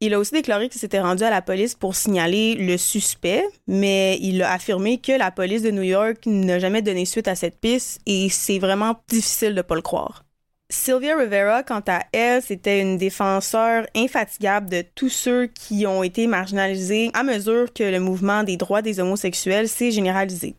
[0.00, 4.16] Il a aussi déclaré qu'il s'était rendu à la police pour signaler le suspect, mais
[4.20, 7.58] il a affirmé que la police de New York n'a jamais donné suite à cette
[7.58, 10.24] piste et c'est vraiment difficile de pas le croire.
[10.70, 16.28] Sylvia Rivera, quant à elle, c'était une défenseur infatigable de tous ceux qui ont été
[16.28, 20.54] marginalisés à mesure que le mouvement des droits des homosexuels s'est généralisé.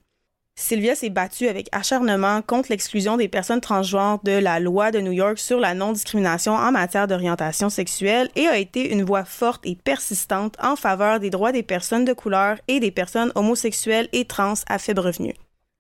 [0.59, 5.13] Sylvia s'est battue avec acharnement contre l'exclusion des personnes transgenres de la loi de New
[5.13, 9.77] York sur la non-discrimination en matière d'orientation sexuelle et a été une voix forte et
[9.77, 14.55] persistante en faveur des droits des personnes de couleur et des personnes homosexuelles et trans
[14.67, 15.33] à faible revenu.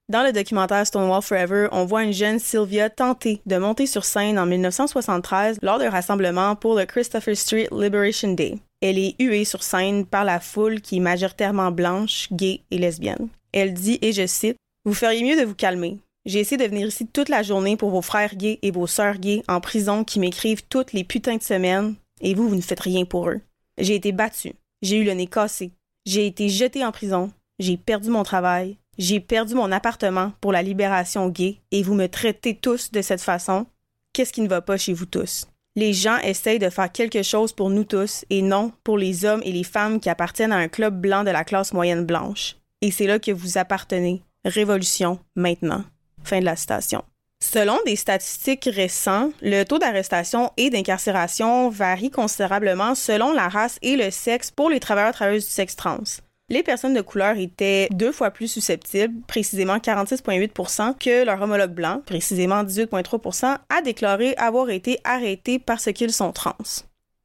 [0.07, 4.39] Dans le documentaire Stonewall Forever, on voit une jeune Sylvia tenter de monter sur scène
[4.39, 8.55] en 1973 lors d'un rassemblement pour le Christopher Street Liberation Day.
[8.81, 13.27] Elle est huée sur scène par la foule qui est majoritairement blanche, gay et lesbienne.
[13.51, 14.57] Elle dit, et je cite,
[14.89, 15.99] Vous feriez mieux de vous calmer.
[16.25, 19.19] J'ai essayé de venir ici toute la journée pour vos frères gays et vos sœurs
[19.19, 22.79] gays en prison qui m'écrivent toutes les putains de semaines, et vous, vous ne faites
[22.79, 23.39] rien pour eux.
[23.77, 24.55] J'ai été battue.
[24.81, 25.73] J'ai eu le nez cassé.
[26.07, 27.29] J'ai été jetée en prison.
[27.59, 28.77] J'ai perdu mon travail.
[28.97, 33.21] J'ai perdu mon appartement pour la libération gay et vous me traitez tous de cette
[33.21, 33.67] façon.
[34.11, 35.45] Qu'est-ce qui ne va pas chez vous tous?
[35.75, 39.43] Les gens essayent de faire quelque chose pour nous tous et non pour les hommes
[39.45, 42.55] et les femmes qui appartiennent à un club blanc de la classe moyenne blanche.
[42.81, 44.23] Et c'est là que vous appartenez.
[44.45, 45.83] Révolution maintenant.
[46.23, 47.03] Fin de la citation.
[47.41, 53.95] Selon des statistiques récentes, le taux d'arrestation et d'incarcération varie considérablement selon la race et
[53.95, 56.03] le sexe pour les travailleurs travailleuses du sexe trans.
[56.49, 62.01] Les personnes de couleur étaient deux fois plus susceptibles, précisément 46,8 que leur homologue blanc,
[62.05, 66.55] précisément 18,3 à déclarer avoir été arrêtés parce qu'ils sont trans.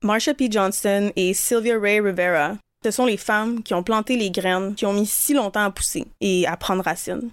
[0.02, 0.48] Marsha P.
[0.50, 4.84] Johnson et Sylvia Ray Rivera, ce sont les femmes qui ont planté les graines qui
[4.84, 7.30] ont mis si longtemps à pousser et à prendre racine.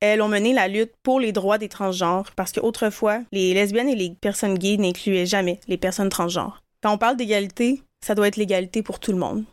[0.00, 3.96] Elles ont mené la lutte pour les droits des transgenres parce qu'autrefois, les lesbiennes et
[3.96, 6.62] les personnes gays n'incluaient jamais les personnes transgenres.
[6.82, 9.44] Quand on parle d'égalité, ça doit être l'égalité pour tout le monde.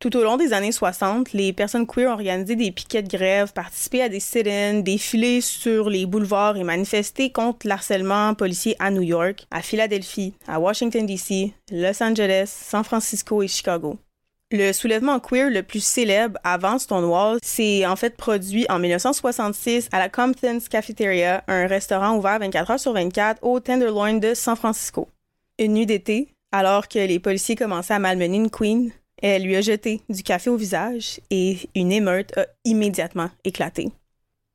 [0.00, 3.52] Tout au long des années 60, les personnes queer ont organisé des piquets de grève,
[3.52, 9.02] participé à des sit-ins, défilé sur les boulevards et manifesté contre l'harcèlement policier à New
[9.02, 13.98] York, à Philadelphie, à Washington DC, Los Angeles, San Francisco et Chicago.
[14.50, 19.98] Le soulèvement queer le plus célèbre avant Stonewall s'est en fait produit en 1966 à
[19.98, 25.06] la Compton's Cafeteria, un restaurant ouvert 24 heures sur 24 au Tenderloin de San Francisco.
[25.58, 29.60] Une nuit d'été, alors que les policiers commençaient à malmener une queen, elle lui a
[29.60, 33.92] jeté du café au visage et une émeute a immédiatement éclaté.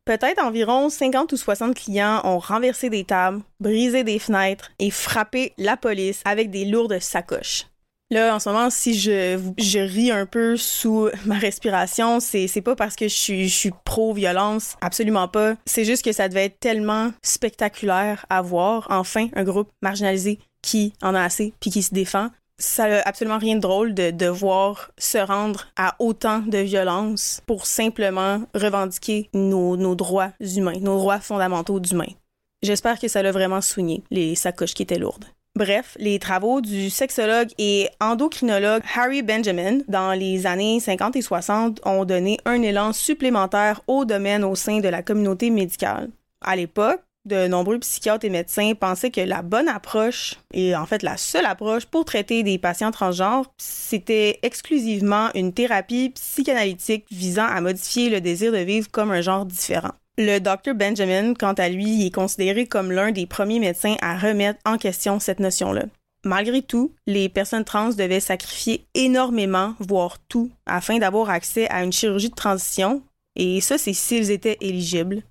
[0.05, 5.53] Peut-être environ 50 ou 60 clients ont renversé des tables, brisé des fenêtres et frappé
[5.59, 7.67] la police avec des lourdes sacoches.
[8.13, 12.75] Là, en ce moment, si je, je ris un peu sous ma respiration, c'est, pas
[12.75, 15.55] parce que je suis, pro-violence, absolument pas.
[15.65, 20.93] C'est juste que ça devait être tellement spectaculaire à voir, enfin, un groupe marginalisé qui
[21.01, 24.91] en a assez puis qui se défend ça n'a absolument rien de drôle de devoir
[24.97, 31.19] se rendre à autant de violence pour simplement revendiquer nos, nos droits humains, nos droits
[31.19, 32.13] fondamentaux d'humains.
[32.61, 35.25] J'espère que ça l'a vraiment soigné, les sacoches qui étaient lourdes.
[35.55, 41.79] Bref, les travaux du sexologue et endocrinologue Harry Benjamin dans les années 50 et 60
[41.85, 46.09] ont donné un élan supplémentaire au domaine au sein de la communauté médicale.
[46.41, 51.03] À l'époque, de nombreux psychiatres et médecins pensaient que la bonne approche, et en fait
[51.03, 57.61] la seule approche pour traiter des patients transgenres, c'était exclusivement une thérapie psychanalytique visant à
[57.61, 59.93] modifier le désir de vivre comme un genre différent.
[60.19, 64.59] Le Dr Benjamin, quant à lui, est considéré comme l'un des premiers médecins à remettre
[64.63, 65.85] en question cette notion-là.
[66.23, 71.91] Malgré tout, les personnes trans devaient sacrifier énormément, voire tout, afin d'avoir accès à une
[71.91, 73.01] chirurgie de transition,
[73.35, 75.23] et ça, c'est s'ils étaient éligibles.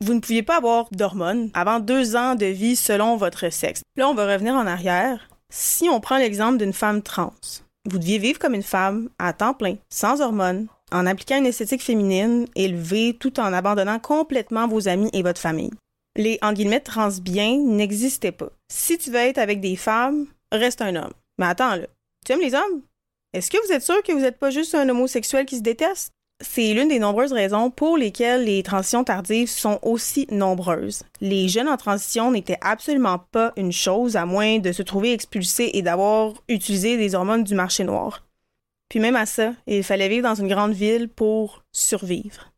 [0.00, 3.82] Vous ne pouviez pas avoir d'hormones avant deux ans de vie selon votre sexe.
[3.96, 5.28] Là, on va revenir en arrière.
[5.50, 7.34] Si on prend l'exemple d'une femme trans,
[7.90, 11.82] vous deviez vivre comme une femme à temps plein, sans hormones, en appliquant une esthétique
[11.82, 15.72] féminine élevée tout en abandonnant complètement vos amis et votre famille.
[16.16, 18.50] Les en guillemets trans bien n'existaient pas.
[18.70, 21.12] Si tu veux être avec des femmes, reste un homme.
[21.38, 21.86] Mais attends là,
[22.26, 22.82] tu aimes les hommes?
[23.32, 26.12] Est-ce que vous êtes sûr que vous n'êtes pas juste un homosexuel qui se déteste?
[26.40, 31.02] C'est l'une des nombreuses raisons pour lesquelles les transitions tardives sont aussi nombreuses.
[31.20, 35.70] Les jeunes en transition n'étaient absolument pas une chose à moins de se trouver expulsés
[35.74, 38.24] et d'avoir utilisé des hormones du marché noir.
[38.88, 42.52] Puis même à ça, il fallait vivre dans une grande ville pour survivre.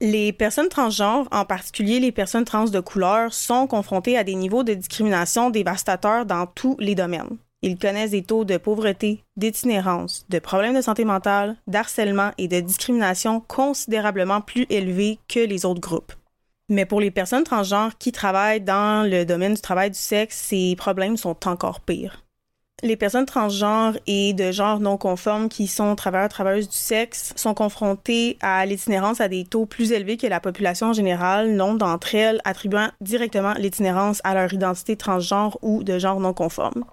[0.00, 4.62] Les personnes transgenres, en particulier les personnes trans de couleur, sont confrontées à des niveaux
[4.62, 7.36] de discrimination dévastateurs dans tous les domaines.
[7.62, 12.60] Ils connaissent des taux de pauvreté, d'itinérance, de problèmes de santé mentale, d'harcèlement et de
[12.60, 16.12] discrimination considérablement plus élevés que les autres groupes.
[16.68, 20.76] Mais pour les personnes transgenres qui travaillent dans le domaine du travail du sexe, ces
[20.76, 22.22] problèmes sont encore pires.
[22.84, 27.52] Les personnes transgenres et de genre non conformes qui sont travailleurs travailleuses du sexe sont
[27.52, 32.14] confrontées à l'itinérance à des taux plus élevés que la population en général, nombre d'entre
[32.14, 36.84] elles attribuant directement l'itinérance à leur identité transgenre ou de genre non conforme.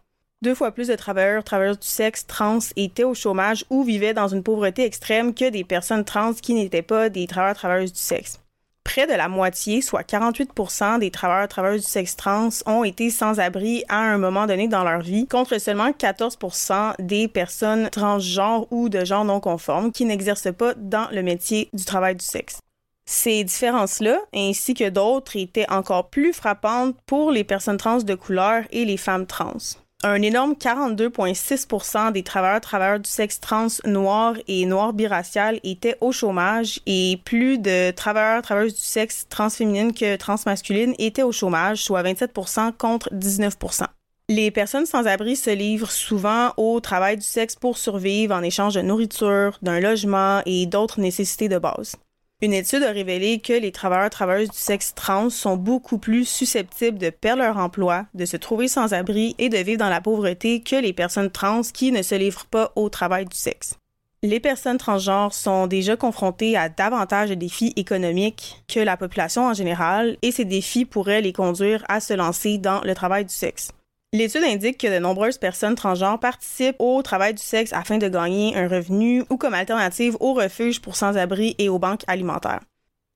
[0.42, 4.28] Deux fois plus de travailleurs, travailleurs du sexe trans étaient au chômage ou vivaient dans
[4.28, 8.40] une pauvreté extrême que des personnes trans qui n'étaient pas des travailleurs, travailleuses du sexe.
[8.86, 13.40] Près de la moitié, soit 48% des travailleurs, travailleuses du sexe trans ont été sans
[13.40, 18.88] abri à un moment donné dans leur vie, contre seulement 14% des personnes transgenres ou
[18.88, 22.60] de genre non conforme qui n'exercent pas dans le métier du travail du sexe.
[23.08, 28.64] Ces différences-là, ainsi que d'autres, étaient encore plus frappantes pour les personnes trans de couleur
[28.72, 29.58] et les femmes trans
[30.06, 36.12] un énorme 42,6% des travailleurs travailleurs du sexe trans noir et noir biracial étaient au
[36.12, 42.04] chômage et plus de travailleurs travailleuses du sexe transféminine que transmasculine étaient au chômage, soit
[42.04, 43.86] 27% contre 19%
[44.28, 48.74] les personnes sans abri se livrent souvent au travail du sexe pour survivre en échange
[48.74, 51.96] de nourriture, d'un logement et d'autres nécessités de base.
[52.42, 56.98] Une étude a révélé que les travailleurs travailleuses du sexe trans sont beaucoup plus susceptibles
[56.98, 60.62] de perdre leur emploi, de se trouver sans abri et de vivre dans la pauvreté
[60.62, 63.76] que les personnes trans qui ne se livrent pas au travail du sexe.
[64.22, 69.54] Les personnes transgenres sont déjà confrontées à davantage de défis économiques que la population en
[69.54, 73.72] général et ces défis pourraient les conduire à se lancer dans le travail du sexe.
[74.16, 78.56] L'étude indique que de nombreuses personnes transgenres participent au travail du sexe afin de gagner
[78.56, 82.62] un revenu ou comme alternative au refuge pour sans-abri et aux banques alimentaires.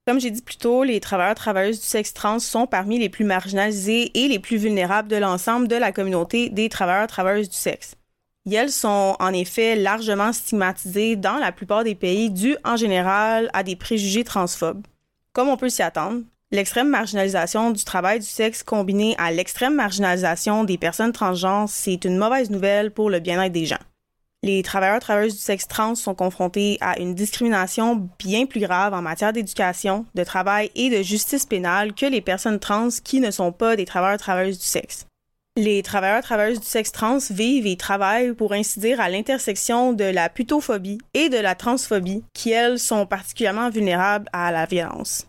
[0.05, 3.23] Comme j'ai dit plus tôt, les travailleurs travailleuses du sexe trans sont parmi les plus
[3.23, 7.95] marginalisés et les plus vulnérables de l'ensemble de la communauté des travailleurs travailleuses du sexe.
[8.51, 13.63] elles sont en effet largement stigmatisées dans la plupart des pays dû en général à
[13.63, 14.85] des préjugés transphobes.
[15.31, 20.63] Comme on peut s'y attendre, L'extrême marginalisation du travail du sexe combinée à l'extrême marginalisation
[20.63, 23.77] des personnes transgenres, c'est une mauvaise nouvelle pour le bien-être des gens.
[24.41, 29.01] Les travailleurs travailleuses du sexe trans sont confrontés à une discrimination bien plus grave en
[29.03, 33.51] matière d'éducation, de travail et de justice pénale que les personnes trans qui ne sont
[33.51, 35.05] pas des travailleurs travailleuses du sexe.
[35.55, 40.29] Les travailleurs travailleuses du sexe trans vivent et travaillent pour ainsi à l'intersection de la
[40.29, 45.28] putophobie et de la transphobie qui elles sont particulièrement vulnérables à la violence.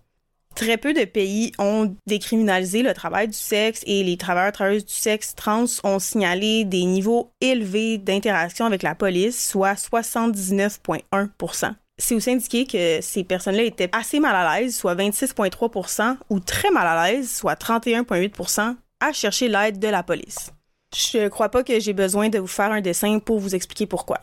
[0.60, 4.92] Très peu de pays ont décriminalisé le travail du sexe et les travailleurs travailleuses du
[4.92, 12.30] sexe trans ont signalé des niveaux élevés d'interaction avec la police, soit 79,1% c'est aussi
[12.30, 17.10] indiqué que ces personnes-là étaient assez mal à l'aise, soit 26,3% ou très mal à
[17.10, 20.50] l'aise, soit 31,8% à chercher l'aide de la police.
[20.94, 24.18] Je crois pas que j'ai besoin de vous faire un dessin pour vous expliquer pourquoi.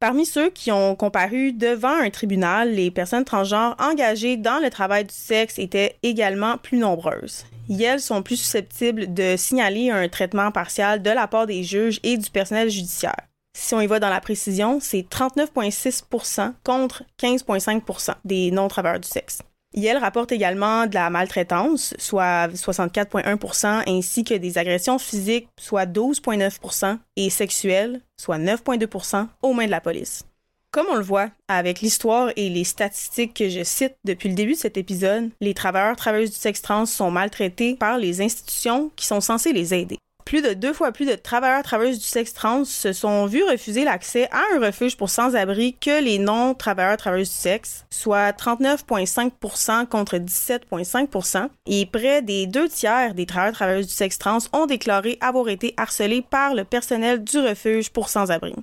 [0.00, 5.04] Parmi ceux qui ont comparu devant un tribunal, les personnes transgenres engagées dans le travail
[5.04, 7.44] du sexe étaient également plus nombreuses.
[7.68, 12.16] elles sont plus susceptibles de signaler un traitement partial de la part des juges et
[12.16, 13.28] du personnel judiciaire.
[13.54, 19.42] Si on y va dans la précision, c'est 39,6% contre 15,5% des non-travailleurs du sexe.
[19.74, 26.98] Yale rapporte également de la maltraitance, soit 64,1% ainsi que des agressions physiques, soit 12,9%
[27.16, 30.24] et sexuelles, soit 9,2% aux mains de la police.
[30.72, 34.52] Comme on le voit avec l'histoire et les statistiques que je cite depuis le début
[34.52, 39.06] de cet épisode, les travailleurs travailleuses du sexe trans sont maltraités par les institutions qui
[39.06, 39.98] sont censées les aider.
[40.24, 43.84] Plus de deux fois plus de travailleurs travailleuses du sexe trans se sont vus refuser
[43.84, 50.16] l'accès à un refuge pour sans-abri que les non-travailleurs travailleuses du sexe, soit 39,5% contre
[50.16, 55.48] 17,5% et près des deux tiers des travailleurs travailleuses du sexe trans ont déclaré avoir
[55.48, 58.54] été harcelés par le personnel du refuge pour sans-abri.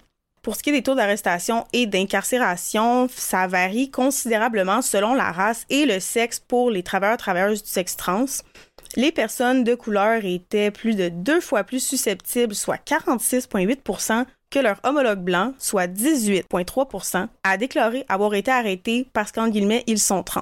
[0.47, 5.65] Pour ce qui est des taux d'arrestation et d'incarcération, ça varie considérablement selon la race
[5.69, 8.23] et le sexe pour les travailleurs travailleuses du sexe trans.
[8.97, 14.79] Les personnes de couleur étaient plus de deux fois plus susceptibles, soit 46,8% que leurs
[14.83, 20.41] homologues blancs, soit 18,3% à déclarer avoir été arrêtés parce qu'en guillemets, ils sont trans.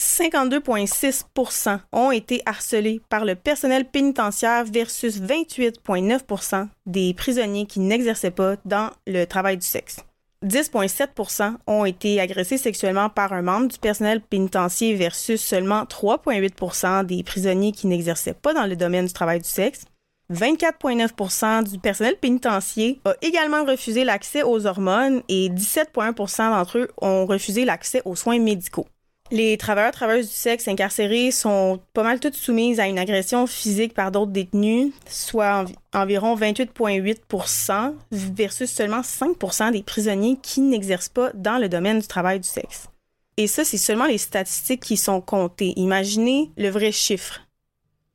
[0.00, 8.56] 52,6% ont été harcelés par le personnel pénitentiaire versus 28,9% des prisonniers qui n'exerçaient pas
[8.64, 9.98] dans le travail du sexe.
[10.44, 17.22] 10,7% ont été agressés sexuellement par un membre du personnel pénitentiaire versus seulement 3,8% des
[17.22, 19.84] prisonniers qui n'exerçaient pas dans le domaine du travail du sexe.
[20.32, 27.26] 24,9% du personnel pénitentiaire a également refusé l'accès aux hormones et 17,1% d'entre eux ont
[27.26, 28.86] refusé l'accès aux soins médicaux.
[29.30, 33.94] Les travailleurs travailleuses du sexe incarcérés sont pas mal toutes soumises à une agression physique
[33.94, 35.64] par d'autres détenus, soit
[35.94, 42.38] environ 28,8% versus seulement 5% des prisonniers qui n'exercent pas dans le domaine du travail
[42.38, 42.90] du sexe.
[43.38, 45.72] Et ça, c'est seulement les statistiques qui sont comptées.
[45.76, 47.40] Imaginez le vrai chiffre.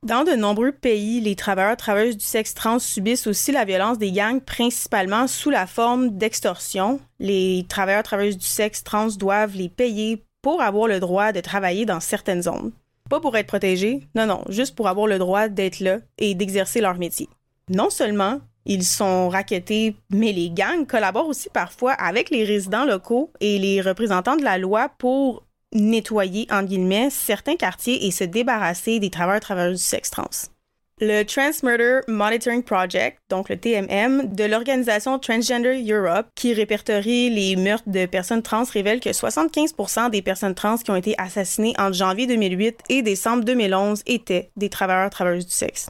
[0.02, 4.12] Dans de nombreux pays, les travailleurs travailleuses du sexe trans subissent aussi la violence des
[4.12, 7.00] gangs, principalement sous la forme d'extorsion.
[7.18, 11.86] Les travailleurs travailleuses du sexe trans doivent les payer pour avoir le droit de travailler
[11.86, 12.72] dans certaines zones.
[13.08, 16.80] Pas pour être protégés, non, non, juste pour avoir le droit d'être là et d'exercer
[16.80, 17.28] leur métier.
[17.68, 23.32] Non seulement ils sont raquettés, mais les gangs collaborent aussi parfois avec les résidents locaux
[23.40, 29.00] et les représentants de la loi pour nettoyer, en guillemets, certains quartiers et se débarrasser
[29.00, 30.28] des travailleurs travailleurs du sexe trans
[31.00, 37.56] le Trans Murder Monitoring Project, donc le TMM, de l'organisation Transgender Europe, qui répertorie les
[37.56, 41.94] meurtres de personnes trans, révèle que 75% des personnes trans qui ont été assassinées entre
[41.94, 45.88] janvier 2008 et décembre 2011 étaient des travailleurs travailleuses du sexe.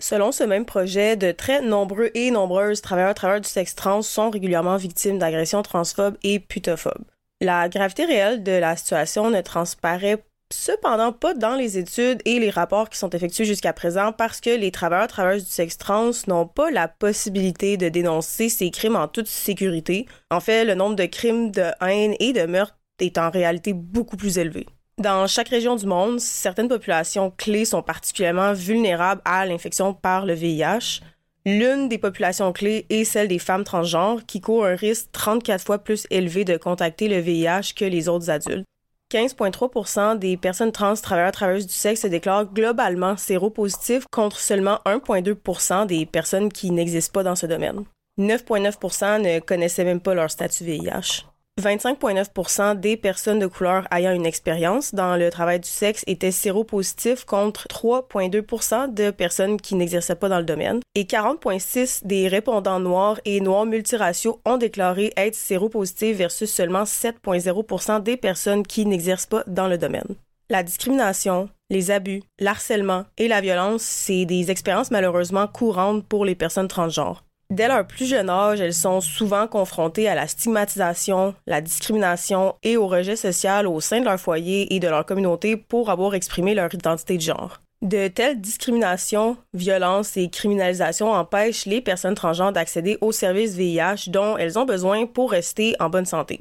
[0.00, 4.30] Selon ce même projet, de très nombreux et nombreuses travailleurs travailleurs du sexe trans sont
[4.30, 7.04] régulièrement victimes d'agressions transphobes et putophobes.
[7.40, 12.50] La gravité réelle de la situation ne transparaît cependant pas dans les études et les
[12.50, 16.46] rapports qui sont effectués jusqu'à présent parce que les travailleurs travailleuses du sexe trans n'ont
[16.46, 20.06] pas la possibilité de dénoncer ces crimes en toute sécurité.
[20.30, 24.16] En fait, le nombre de crimes de haine et de meurtre est en réalité beaucoup
[24.16, 24.66] plus élevé.
[24.98, 30.34] Dans chaque région du monde, certaines populations clés sont particulièrement vulnérables à l'infection par le
[30.34, 31.00] VIH.
[31.44, 35.78] L'une des populations clés est celle des femmes transgenres qui courent un risque 34 fois
[35.78, 38.66] plus élevé de contacter le VIH que les autres adultes.
[39.12, 45.86] 15,3% des personnes trans travailleurs travailleuses du sexe se déclarent globalement séropositifs contre seulement 1,2%
[45.86, 47.84] des personnes qui n'existent pas dans ce domaine.
[48.18, 51.31] 9,9% ne connaissaient même pas leur statut VIH.
[51.62, 57.24] 25,9% des personnes de couleur ayant une expérience dans le travail du sexe étaient séropositifs
[57.24, 60.80] contre 3,2% de personnes qui n'exerçaient pas dans le domaine.
[60.94, 68.02] Et 40,6 des répondants noirs et noirs multiraciaux ont déclaré être séropositifs versus seulement 7,0%
[68.02, 70.16] des personnes qui n'exercent pas dans le domaine.
[70.50, 76.34] La discrimination, les abus, l'harcèlement et la violence, c'est des expériences malheureusement courantes pour les
[76.34, 77.24] personnes transgenres.
[77.52, 82.78] Dès leur plus jeune âge, elles sont souvent confrontées à la stigmatisation, la discrimination et
[82.78, 86.54] au rejet social au sein de leur foyer et de leur communauté pour avoir exprimé
[86.54, 87.60] leur identité de genre.
[87.82, 94.38] De telles discriminations, violences et criminalisations empêchent les personnes transgenres d'accéder aux services VIH dont
[94.38, 96.40] elles ont besoin pour rester en bonne santé.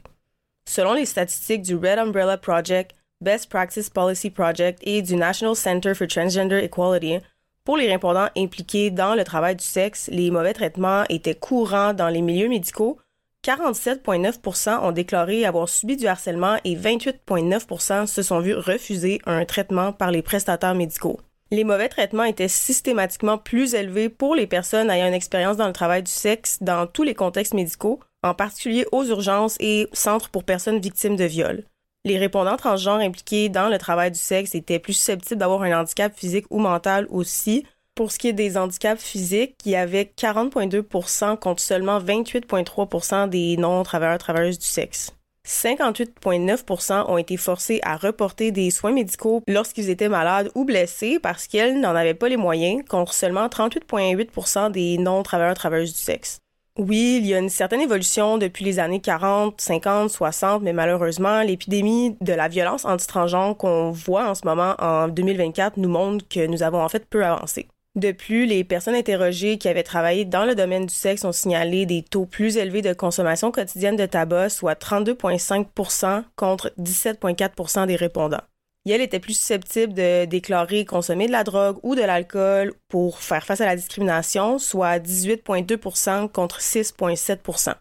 [0.66, 5.94] Selon les statistiques du Red Umbrella Project, Best Practice Policy Project et du National Center
[5.94, 7.20] for Transgender Equality,
[7.64, 12.10] pour les répondants impliqués dans le travail du sexe, les mauvais traitements étaient courants dans
[12.10, 12.98] les milieux médicaux.
[13.44, 19.94] 47,9% ont déclaré avoir subi du harcèlement et 28,9% se sont vus refuser un traitement
[19.94, 21.20] par les prestataires médicaux.
[21.52, 25.74] Les mauvais traitements étaient systématiquement plus élevés pour les personnes ayant une expérience dans le
[25.74, 30.46] travail du sexe dans tous les contextes médicaux, en particulier aux urgences et centres pour
[30.46, 31.66] personnes victimes de viol.
[32.04, 36.12] Les répondants transgenres impliqués dans le travail du sexe étaient plus susceptibles d'avoir un handicap
[36.16, 37.64] physique ou mental aussi.
[37.94, 43.56] Pour ce qui est des handicaps physiques, il y avait 40,2% contre seulement 28,3% des
[43.58, 45.14] non-travailleurs travailleuses du sexe.
[45.48, 51.48] 58,9% ont été forcés à reporter des soins médicaux lorsqu'ils étaient malades ou blessés parce
[51.48, 56.40] qu'elles n'en avaient pas les moyens, contre seulement 38,8% des non-travailleurs travailleuses du sexe.
[56.78, 61.42] Oui, il y a une certaine évolution depuis les années 40, 50, 60, mais malheureusement,
[61.42, 66.48] l'épidémie de la violence anti-transgenre qu'on voit en ce moment en 2024 nous montre que
[66.48, 67.68] nous avons en fait peu avancé.
[67.96, 71.86] De plus, les personnes interrogées qui avaient travaillé dans le domaine du sexe ont signalé
[71.86, 78.44] des taux plus élevés de consommation quotidienne de tabac, soit 32,5% contre 17,4% des répondants.
[78.86, 83.46] Yale était plus susceptible de déclarer consommer de la drogue ou de l'alcool pour faire
[83.46, 87.76] face à la discrimination, soit 18,2% contre 6,7%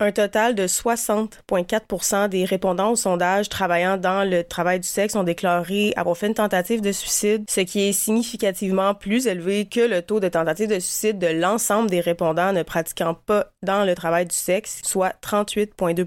[0.00, 5.24] un total de 60,4% des répondants au sondage travaillant dans le travail du sexe ont
[5.24, 10.02] déclaré avoir fait une tentative de suicide, ce qui est significativement plus élevé que le
[10.02, 14.26] taux de tentative de suicide de l'ensemble des répondants ne pratiquant pas dans le travail
[14.26, 16.04] du sexe, soit 38,2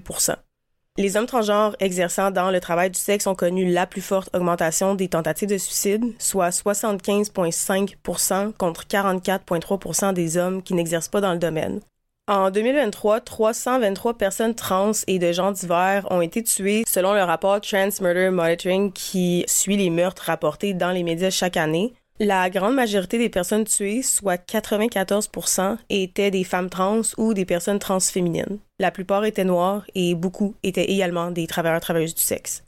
[0.98, 4.94] les hommes transgenres exerçant dans le travail du sexe ont connu la plus forte augmentation
[4.94, 11.38] des tentatives de suicide, soit 75,5% contre 44,3% des hommes qui n'exercent pas dans le
[11.38, 11.80] domaine.
[12.28, 17.60] En 2023, 323 personnes trans et de gens divers ont été tuées selon le rapport
[17.60, 21.94] Trans Murder Monitoring qui suit les meurtres rapportés dans les médias chaque année.
[22.20, 27.78] La grande majorité des personnes tuées, soit 94% étaient des femmes trans ou des personnes
[27.78, 28.58] transféminines.
[28.78, 32.64] La plupart étaient noires et beaucoup étaient également des travailleurs-travailleuses du sexe.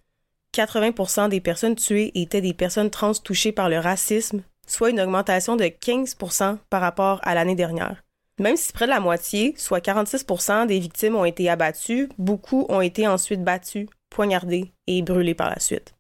[0.57, 5.57] 80% des personnes tuées étaient des personnes trans touchées par le racisme, soit une augmentation
[5.57, 8.03] de 15% par rapport à l'année dernière.
[8.40, 12.80] Même si près de la moitié, soit 46% des victimes ont été abattues, beaucoup ont
[12.80, 15.95] été ensuite battus, poignardés et brûlés par la suite.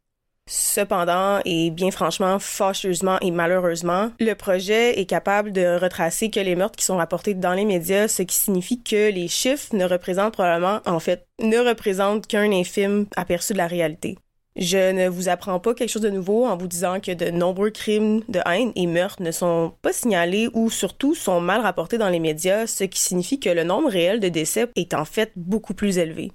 [0.46, 6.54] Cependant, et bien franchement, fâcheusement et malheureusement, le projet est capable de retracer que les
[6.54, 10.34] meurtres qui sont rapportés dans les médias, ce qui signifie que les chiffres ne représentent
[10.34, 14.18] probablement, en fait, ne représentent qu'un infime aperçu de la réalité.
[14.56, 17.70] Je ne vous apprends pas quelque chose de nouveau en vous disant que de nombreux
[17.70, 22.10] crimes de haine et meurtres ne sont pas signalés ou surtout sont mal rapportés dans
[22.10, 25.74] les médias, ce qui signifie que le nombre réel de décès est en fait beaucoup
[25.74, 26.30] plus élevé.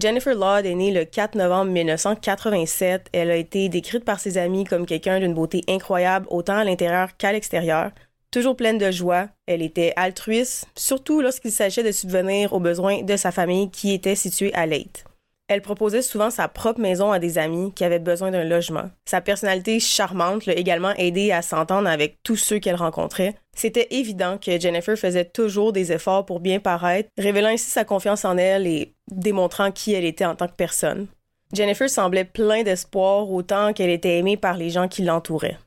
[0.00, 3.08] Jennifer Laud est née le 4 novembre 1987.
[3.12, 7.16] Elle a été décrite par ses amis comme quelqu'un d'une beauté incroyable autant à l'intérieur
[7.18, 7.90] qu'à l'extérieur.
[8.30, 13.16] Toujours pleine de joie, elle était altruiste, surtout lorsqu'il s'agissait de subvenir aux besoins de
[13.16, 15.04] sa famille qui était située à Leyte.
[15.48, 18.90] Elle proposait souvent sa propre maison à des amis qui avaient besoin d'un logement.
[19.04, 23.34] Sa personnalité charmante l'a également aidé à s'entendre avec tous ceux qu'elle rencontrait.
[23.54, 28.24] C'était évident que Jennifer faisait toujours des efforts pour bien paraître, révélant ainsi sa confiance
[28.24, 31.06] en elle et démontrant qui elle était en tant que personne.
[31.52, 35.58] Jennifer semblait plein d'espoir autant qu'elle était aimée par les gens qui l'entouraient.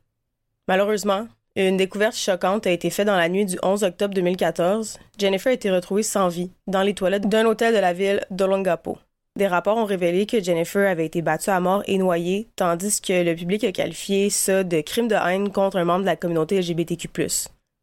[0.68, 5.00] Malheureusement, une découverte choquante a été faite dans la nuit du 11 octobre 2014.
[5.20, 8.98] Jennifer a été retrouvée sans vie dans les toilettes d'un hôtel de la ville d'Olongapo.
[9.38, 13.22] Des rapports ont révélé que Jennifer avait été battue à mort et noyée, tandis que
[13.22, 16.62] le public a qualifié ça de crime de haine contre un membre de la communauté
[16.62, 17.10] LGBTQ.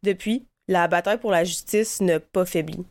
[0.02, 2.86] Depuis, la bataille pour la justice n'a pas faibli.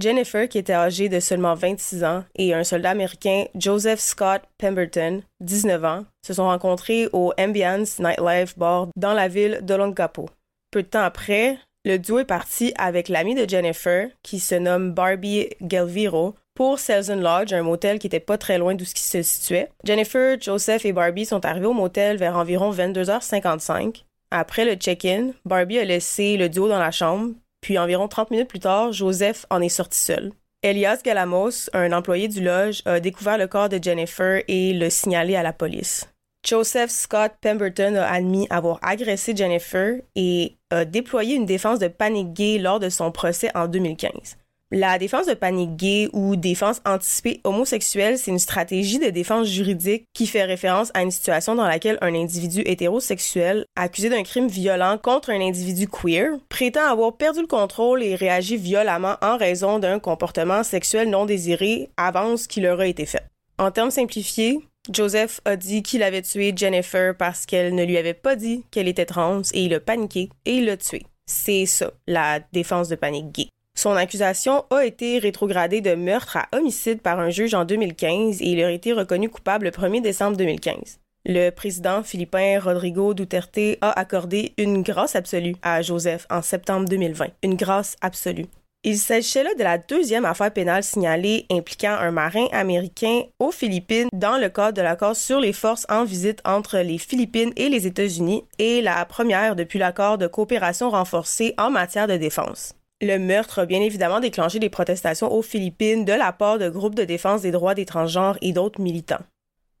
[0.00, 5.22] Jennifer, qui était âgée de seulement 26 ans, et un soldat américain, Joseph Scott Pemberton,
[5.40, 10.30] 19 ans, se sont rencontrés au Ambiance Nightlife Bar dans la ville d'Olongapo.
[10.70, 14.92] Peu de temps après, le duo est parti avec l'ami de Jennifer, qui se nomme
[14.92, 19.04] Barbie Gelviro, pour Selzen Lodge, un motel qui était pas très loin d'où ce qui
[19.04, 19.68] se situait.
[19.84, 24.02] Jennifer, Joseph et Barbie sont arrivés au motel vers environ 22h55.
[24.32, 27.30] Après le check-in, Barbie a laissé le duo dans la chambre,
[27.60, 30.32] puis environ 30 minutes plus tard, Joseph en est sorti seul.
[30.64, 35.36] Elias Galamos, un employé du lodge, a découvert le corps de Jennifer et l'a signalé
[35.36, 36.08] à la police.
[36.44, 42.32] Joseph Scott Pemberton a admis avoir agressé Jennifer et a déployé une défense de panique
[42.32, 44.36] gay lors de son procès en 2015.
[44.70, 50.04] La défense de panique gay ou défense anticipée homosexuelle, c'est une stratégie de défense juridique
[50.12, 54.98] qui fait référence à une situation dans laquelle un individu hétérosexuel, accusé d'un crime violent
[55.02, 60.00] contre un individu queer, prétend avoir perdu le contrôle et réagit violemment en raison d'un
[60.00, 63.24] comportement sexuel non désiré avant ce qui leur a été fait.
[63.56, 64.58] En termes simplifiés,
[64.92, 68.88] Joseph a dit qu'il avait tué Jennifer parce qu'elle ne lui avait pas dit qu'elle
[68.88, 71.06] était trans et il a paniqué et il l'a tué.
[71.24, 73.48] C'est ça, la défense de panique gay.
[73.78, 78.46] Son accusation a été rétrogradée de meurtre à homicide par un juge en 2015 et
[78.46, 80.98] il a été reconnu coupable le 1er décembre 2015.
[81.24, 87.26] Le président philippin Rodrigo Duterte a accordé une grâce absolue à Joseph en septembre 2020.
[87.44, 88.46] Une grâce absolue.
[88.82, 94.08] Il s'agissait là de la deuxième affaire pénale signalée impliquant un marin américain aux Philippines
[94.12, 97.86] dans le cadre de l'accord sur les forces en visite entre les Philippines et les
[97.86, 102.74] États-Unis et la première depuis l'accord de coopération renforcée en matière de défense.
[103.00, 106.96] Le meurtre a bien évidemment déclenché des protestations aux Philippines de la part de groupes
[106.96, 109.22] de défense des droits des transgenres et d'autres militants.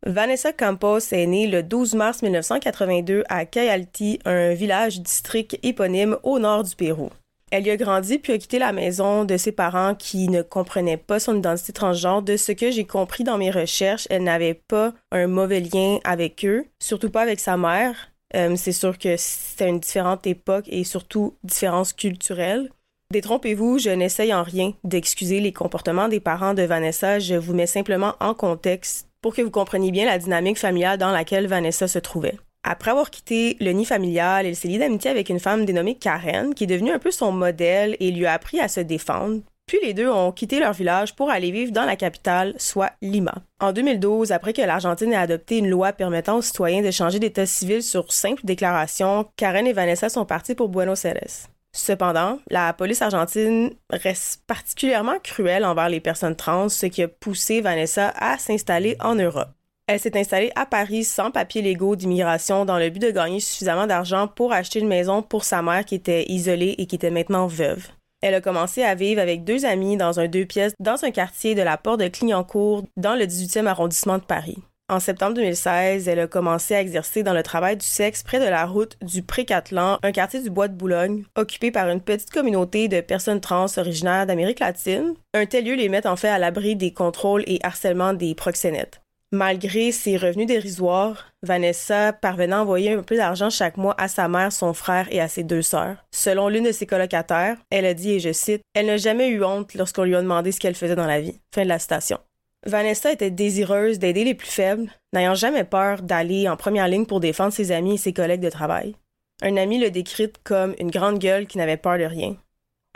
[0.06, 6.38] Vanessa Campos est née le 12 mars 1982 à Cayalti, un village district éponyme au
[6.38, 7.10] nord du Pérou.
[7.50, 10.98] Elle y a grandi puis a quitté la maison de ses parents qui ne comprenaient
[10.98, 12.22] pas son identité transgenre.
[12.22, 16.44] De ce que j'ai compris dans mes recherches, elle n'avait pas un mauvais lien avec
[16.44, 18.12] eux, surtout pas avec sa mère.
[18.36, 22.70] Euh, c'est sûr que c'était une différente époque et surtout différence culturelle.
[23.10, 27.66] Détrompez-vous, je n'essaye en rien d'excuser les comportements des parents de Vanessa, je vous mets
[27.66, 31.98] simplement en contexte pour que vous compreniez bien la dynamique familiale dans laquelle Vanessa se
[31.98, 32.36] trouvait.
[32.64, 36.52] Après avoir quitté le nid familial, elle s'est liée d'amitié avec une femme dénommée Karen,
[36.52, 39.40] qui est devenue un peu son modèle et lui a appris à se défendre.
[39.66, 43.36] Puis les deux ont quitté leur village pour aller vivre dans la capitale, soit Lima.
[43.58, 47.46] En 2012, après que l'Argentine ait adopté une loi permettant aux citoyens de changer d'état
[47.46, 51.48] civil sur simple déclaration, Karen et Vanessa sont partis pour Buenos Aires.
[51.72, 57.60] Cependant, la police argentine reste particulièrement cruelle envers les personnes trans, ce qui a poussé
[57.60, 59.50] Vanessa à s'installer en Europe.
[59.86, 63.86] Elle s'est installée à Paris sans papiers légaux d'immigration dans le but de gagner suffisamment
[63.86, 67.46] d'argent pour acheter une maison pour sa mère qui était isolée et qui était maintenant
[67.46, 67.88] veuve.
[68.20, 71.54] Elle a commencé à vivre avec deux amis dans un deux pièces dans un quartier
[71.54, 74.58] de la Porte de Clignancourt dans le 18e arrondissement de Paris.
[74.90, 78.46] En septembre 2016, elle a commencé à exercer dans le travail du sexe près de
[78.48, 82.88] la route du Pré-Catlan, un quartier du Bois de Boulogne, occupé par une petite communauté
[82.88, 85.12] de personnes trans originaires d'Amérique latine.
[85.34, 89.02] Un tel lieu les met en fait à l'abri des contrôles et harcèlements des proxénètes.
[89.30, 94.26] Malgré ses revenus dérisoires, Vanessa parvenait à envoyer un peu d'argent chaque mois à sa
[94.26, 95.98] mère, son frère et à ses deux sœurs.
[96.12, 99.44] Selon l'une de ses colocataires, elle a dit, et je cite, Elle n'a jamais eu
[99.44, 101.38] honte lorsqu'on lui a demandé ce qu'elle faisait dans la vie.
[101.54, 102.18] Fin de la citation.
[102.66, 107.20] Vanessa était désireuse d'aider les plus faibles, n'ayant jamais peur d'aller en première ligne pour
[107.20, 108.96] défendre ses amis et ses collègues de travail.
[109.42, 112.36] Un ami le décrit comme une grande gueule qui n'avait peur de rien.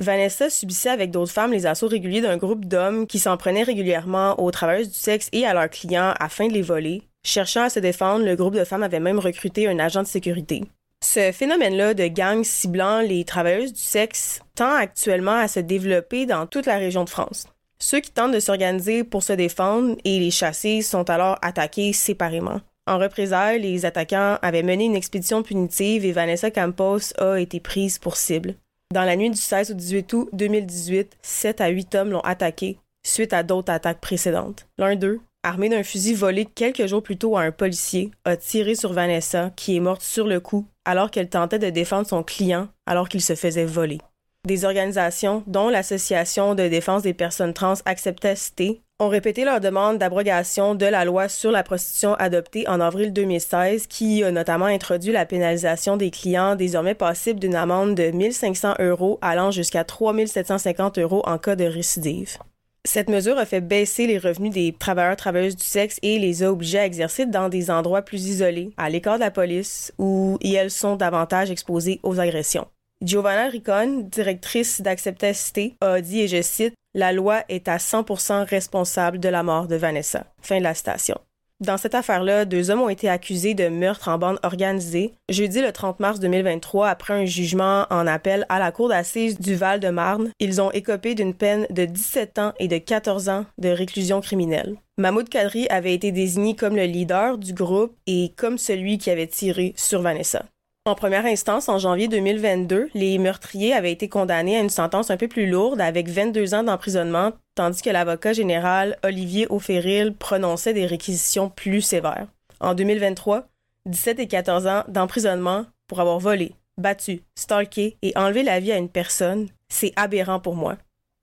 [0.00, 4.40] Vanessa subissait avec d'autres femmes les assauts réguliers d'un groupe d'hommes qui s'en prenaient régulièrement
[4.40, 7.02] aux travailleuses du sexe et à leurs clients afin de les voler.
[7.24, 10.64] Cherchant à se défendre, le groupe de femmes avait même recruté un agent de sécurité.
[11.04, 16.46] Ce phénomène-là de gangs ciblant les travailleuses du sexe tend actuellement à se développer dans
[16.46, 17.46] toute la région de France.
[17.82, 22.60] Ceux qui tentent de s'organiser pour se défendre et les chasser sont alors attaqués séparément.
[22.86, 27.98] En représailles, les attaquants avaient mené une expédition punitive et Vanessa Campos a été prise
[27.98, 28.54] pour cible.
[28.94, 32.78] Dans la nuit du 16 au 18 août 2018, 7 à 8 hommes l'ont attaqué
[33.04, 34.68] suite à d'autres attaques précédentes.
[34.78, 38.76] L'un d'eux, armé d'un fusil volé quelques jours plus tôt à un policier, a tiré
[38.76, 42.68] sur Vanessa, qui est morte sur le coup alors qu'elle tentait de défendre son client
[42.86, 43.98] alors qu'il se faisait voler.
[44.44, 49.98] Des organisations, dont l'Association de défense des personnes trans Accepta Cité, ont répété leur demande
[49.98, 55.12] d'abrogation de la loi sur la prostitution adoptée en avril 2016 qui a notamment introduit
[55.12, 61.22] la pénalisation des clients désormais passible d'une amende de 1500 euros allant jusqu'à 3750 euros
[61.24, 62.38] en cas de récidive.
[62.84, 66.50] Cette mesure a fait baisser les revenus des travailleurs travailleuses du sexe et les a
[66.50, 70.72] obligés à exercer dans des endroits plus isolés, à l'écart de la police, où elles
[70.72, 72.66] sont davantage exposées aux agressions.
[73.02, 79.18] Giovanna Ricon, directrice d'Acceptacité, a dit, et je cite, La loi est à 100% responsable
[79.18, 80.26] de la mort de Vanessa.
[80.40, 81.18] Fin de la citation.
[81.58, 85.72] Dans cette affaire-là, deux hommes ont été accusés de meurtre en bande organisée jeudi le
[85.72, 90.30] 30 mars 2023 après un jugement en appel à la cour d'assises du Val-de-Marne.
[90.38, 94.76] Ils ont écopé d'une peine de 17 ans et de 14 ans de réclusion criminelle.
[94.98, 99.26] Mahmoud Kadri avait été désigné comme le leader du groupe et comme celui qui avait
[99.26, 100.44] tiré sur Vanessa.
[100.84, 105.16] En première instance, en janvier 2022, les meurtriers avaient été condamnés à une sentence un
[105.16, 110.86] peu plus lourde avec 22 ans d'emprisonnement, tandis que l'avocat général Olivier Auferil prononçait des
[110.86, 112.26] réquisitions plus sévères.
[112.58, 113.46] En 2023,
[113.86, 118.76] 17 et 14 ans d'emprisonnement pour avoir volé, battu, stalké et enlevé la vie à
[118.76, 120.78] une personne, c'est aberrant pour moi.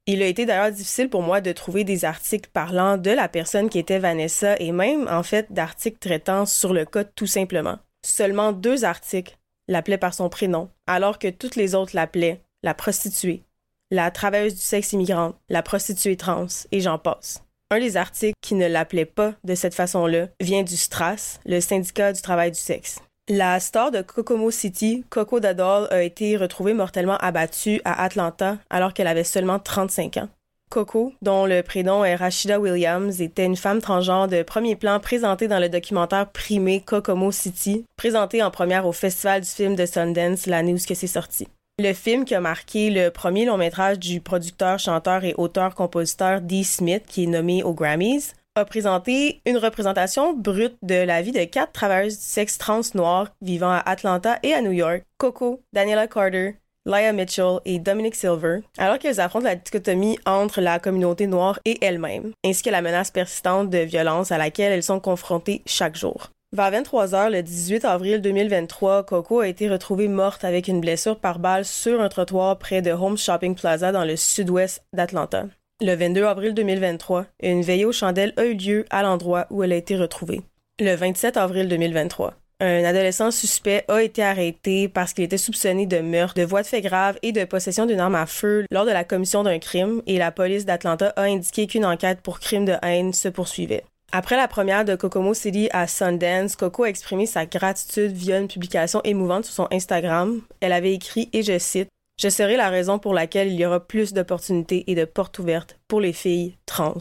[0.06, 3.68] Il a été d'ailleurs difficile pour moi de trouver des articles parlant de la personne
[3.68, 7.78] qui était Vanessa et même en fait d'articles traitant sur le cas tout simplement.
[8.06, 9.36] Seulement deux articles
[9.70, 13.44] l'appelait par son prénom, alors que toutes les autres l'appelaient la prostituée,
[13.92, 17.44] la travailleuse du sexe immigrante, la prostituée trans, et j'en passe.
[17.72, 22.12] Un des articles qui ne l'appelait pas de cette façon-là vient du STRAS, le syndicat
[22.12, 23.00] du travail du sexe.
[23.30, 28.96] La star de Kokomo City, Coco Dadol, a été retrouvée mortellement abattue à Atlanta alors
[28.96, 30.30] qu'elle avait seulement 35 ans.
[30.70, 35.48] Coco, dont le prénom est Rashida Williams, était une femme transgenre de premier plan présentée
[35.48, 40.46] dans le documentaire primé Kokomo City, présenté en première au Festival du film de Sundance
[40.46, 41.48] l'année où c'est sorti.
[41.80, 46.64] Le film qui a marqué le premier long métrage du producteur, chanteur et auteur-compositeur Dee
[46.64, 51.44] Smith, qui est nommé aux Grammys, a présenté une représentation brute de la vie de
[51.46, 56.08] quatre travailleuses du sexe trans noires vivant à Atlanta et à New York, Coco, Daniela
[56.08, 56.56] Carter,
[56.86, 61.78] Leah Mitchell et Dominic Silver, alors qu'elles affrontent la dichotomie entre la communauté noire et
[61.84, 66.32] elles-mêmes, ainsi que la menace persistante de violence à laquelle elles sont confrontées chaque jour.
[66.52, 71.20] Vers 23 heures le 18 avril 2023, Coco a été retrouvée morte avec une blessure
[71.20, 75.46] par balle sur un trottoir près de Home Shopping Plaza dans le sud-ouest d'Atlanta.
[75.82, 79.74] Le 22 avril 2023, une veillée aux chandelles a eu lieu à l'endroit où elle
[79.74, 80.42] a été retrouvée.
[80.80, 86.00] Le 27 avril 2023, un adolescent suspect a été arrêté parce qu'il était soupçonné de
[86.00, 88.92] meurtre, de voies de fait grave et de possession d'une arme à feu lors de
[88.92, 92.76] la commission d'un crime et la police d'Atlanta a indiqué qu'une enquête pour crime de
[92.82, 93.84] haine se poursuivait.
[94.12, 98.48] Après la première de Kokomo City à Sundance, Coco a exprimé sa gratitude via une
[98.48, 100.42] publication émouvante sur son Instagram.
[100.62, 101.90] Elle avait écrit, et je cite,
[102.20, 105.78] Je serai la raison pour laquelle il y aura plus d'opportunités et de portes ouvertes
[105.88, 106.98] pour les filles trans.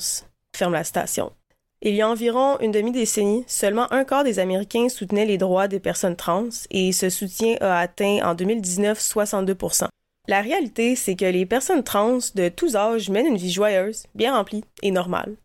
[0.55, 1.33] Ferme la station.
[1.81, 5.79] Il y a environ une demi-décennie, seulement un quart des Américains soutenaient les droits des
[5.79, 9.87] personnes trans et ce soutien a atteint en 2019 62%
[10.26, 14.35] La réalité, c'est que les personnes trans de tous âges mènent une vie joyeuse, bien
[14.35, 15.37] remplie et normale.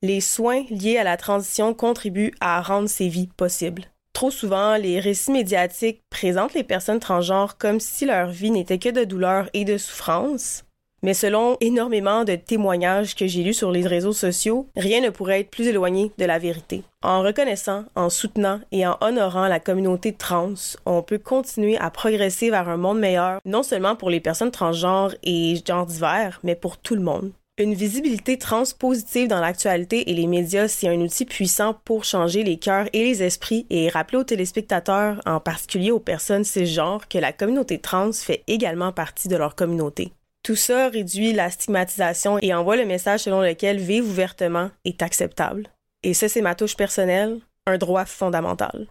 [0.00, 3.84] Les soins liés à la transition contribuent à rendre ces vies possibles.
[4.14, 8.88] Trop souvent, les récits médiatiques présentent les personnes transgenres comme si leur vie n'était que
[8.88, 10.64] de douleur et de souffrance.
[11.04, 15.40] Mais selon énormément de témoignages que j'ai lus sur les réseaux sociaux, rien ne pourrait
[15.40, 16.84] être plus éloigné de la vérité.
[17.02, 20.54] En reconnaissant, en soutenant et en honorant la communauté trans,
[20.86, 25.14] on peut continuer à progresser vers un monde meilleur, non seulement pour les personnes transgenres
[25.24, 27.32] et genres divers, mais pour tout le monde.
[27.58, 32.56] Une visibilité transpositive dans l'actualité et les médias, c'est un outil puissant pour changer les
[32.56, 37.32] cœurs et les esprits et rappeler aux téléspectateurs, en particulier aux personnes cisgenres, que la
[37.32, 40.12] communauté trans fait également partie de leur communauté.
[40.42, 45.68] Tout ça réduit la stigmatisation et envoie le message selon lequel vivre ouvertement est acceptable.
[46.02, 48.88] Et ça, c'est ma touche personnelle, un droit fondamental.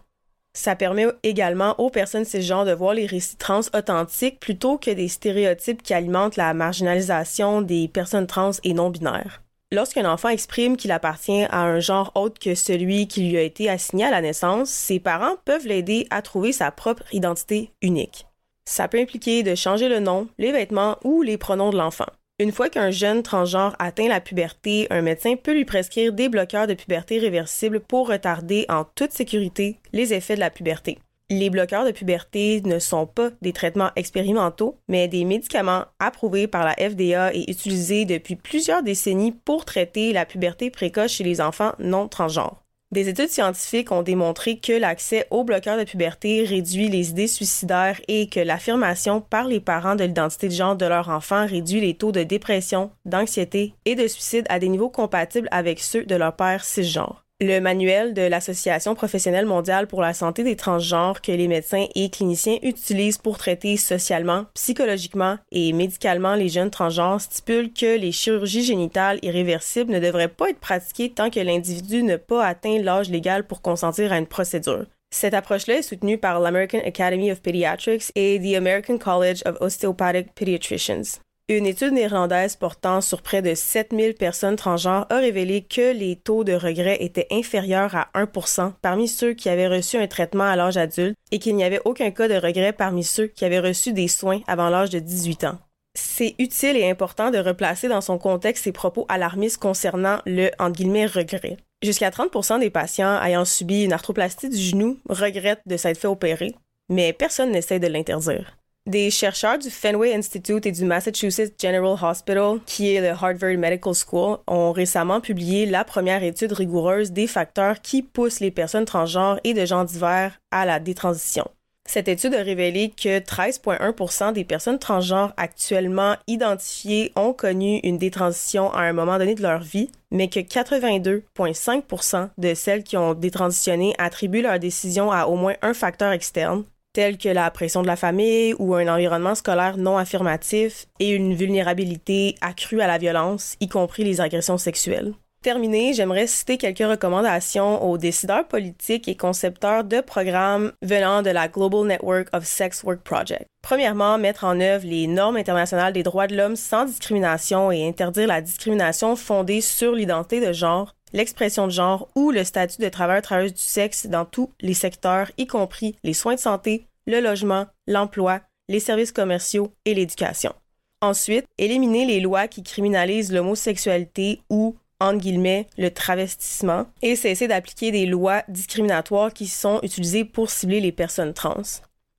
[0.54, 5.08] Ça permet également aux personnes cisgenres de voir les récits trans authentiques plutôt que des
[5.08, 9.42] stéréotypes qui alimentent la marginalisation des personnes trans et non binaires.
[9.72, 13.68] Lorsqu'un enfant exprime qu'il appartient à un genre autre que celui qui lui a été
[13.68, 18.26] assigné à la naissance, ses parents peuvent l'aider à trouver sa propre identité unique.
[18.64, 22.06] Ça peut impliquer de changer le nom, les vêtements ou les pronoms de l'enfant.
[22.38, 26.66] Une fois qu'un jeune transgenre atteint la puberté, un médecin peut lui prescrire des bloqueurs
[26.66, 30.98] de puberté réversibles pour retarder en toute sécurité les effets de la puberté.
[31.30, 36.64] Les bloqueurs de puberté ne sont pas des traitements expérimentaux, mais des médicaments approuvés par
[36.64, 41.72] la FDA et utilisés depuis plusieurs décennies pour traiter la puberté précoce chez les enfants
[41.78, 42.61] non transgenres.
[42.92, 47.98] Des études scientifiques ont démontré que l'accès aux bloqueurs de puberté réduit les idées suicidaires
[48.06, 51.94] et que l'affirmation par les parents de l'identité de genre de leur enfant réduit les
[51.94, 56.36] taux de dépression, d'anxiété et de suicide à des niveaux compatibles avec ceux de leur
[56.36, 61.48] père cisgenre le manuel de l'Association professionnelle mondiale pour la santé des transgenres que les
[61.48, 67.98] médecins et cliniciens utilisent pour traiter socialement, psychologiquement et médicalement les jeunes transgenres stipule que
[67.98, 72.78] les chirurgies génitales irréversibles ne devraient pas être pratiquées tant que l'individu n'a pas atteint
[72.80, 74.86] l'âge légal pour consentir à une procédure.
[75.12, 80.34] Cette approche-là est soutenue par l'American Academy of Pediatrics et the American College of Osteopathic
[80.34, 81.20] Pediatricians.
[81.54, 86.44] Une étude néerlandaise portant sur près de 7000 personnes transgenres a révélé que les taux
[86.44, 90.78] de regret étaient inférieurs à 1% parmi ceux qui avaient reçu un traitement à l'âge
[90.78, 94.08] adulte et qu'il n'y avait aucun cas de regret parmi ceux qui avaient reçu des
[94.08, 95.58] soins avant l'âge de 18 ans.
[95.94, 101.58] C'est utile et important de replacer dans son contexte ces propos alarmistes concernant le regret.
[101.82, 106.54] Jusqu'à 30% des patients ayant subi une arthroplastie du genou regrettent de s'être fait opérer,
[106.88, 108.56] mais personne n'essaie de l'interdire.
[108.86, 113.94] Des chercheurs du Fenway Institute et du Massachusetts General Hospital, qui est le Harvard Medical
[113.94, 119.38] School, ont récemment publié la première étude rigoureuse des facteurs qui poussent les personnes transgenres
[119.44, 121.48] et de gens divers à la détransition.
[121.86, 128.72] Cette étude a révélé que 13,1% des personnes transgenres actuellement identifiées ont connu une détransition
[128.72, 133.94] à un moment donné de leur vie, mais que 82,5% de celles qui ont détransitionné
[133.98, 137.96] attribuent leur décision à au moins un facteur externe, tels que la pression de la
[137.96, 143.68] famille ou un environnement scolaire non affirmatif et une vulnérabilité accrue à la violence, y
[143.68, 145.14] compris les agressions sexuelles.
[145.42, 151.48] Terminé, j'aimerais citer quelques recommandations aux décideurs politiques et concepteurs de programmes venant de la
[151.48, 153.46] Global Network of Sex Work Project.
[153.60, 158.28] Premièrement, mettre en œuvre les normes internationales des droits de l'homme sans discrimination et interdire
[158.28, 163.54] la discrimination fondée sur l'identité de genre l'expression de genre ou le statut de travailleur-travailleuse
[163.54, 168.40] du sexe dans tous les secteurs, y compris les soins de santé, le logement, l'emploi,
[168.68, 170.54] les services commerciaux et l'éducation.
[171.00, 177.90] Ensuite, éliminer les lois qui criminalisent l'homosexualité ou, entre guillemets, le travestissement et cesser d'appliquer
[177.90, 181.62] des lois discriminatoires qui sont utilisées pour cibler les personnes trans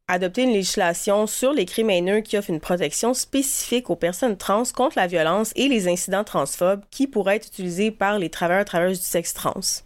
[0.08, 4.64] adopter une législation sur les crimes haineux qui offre une protection spécifique aux personnes trans
[4.76, 9.00] contre la violence et les incidents transphobes qui pourraient être utilisés par les travailleurs travailleuses
[9.00, 9.84] du sexe trans.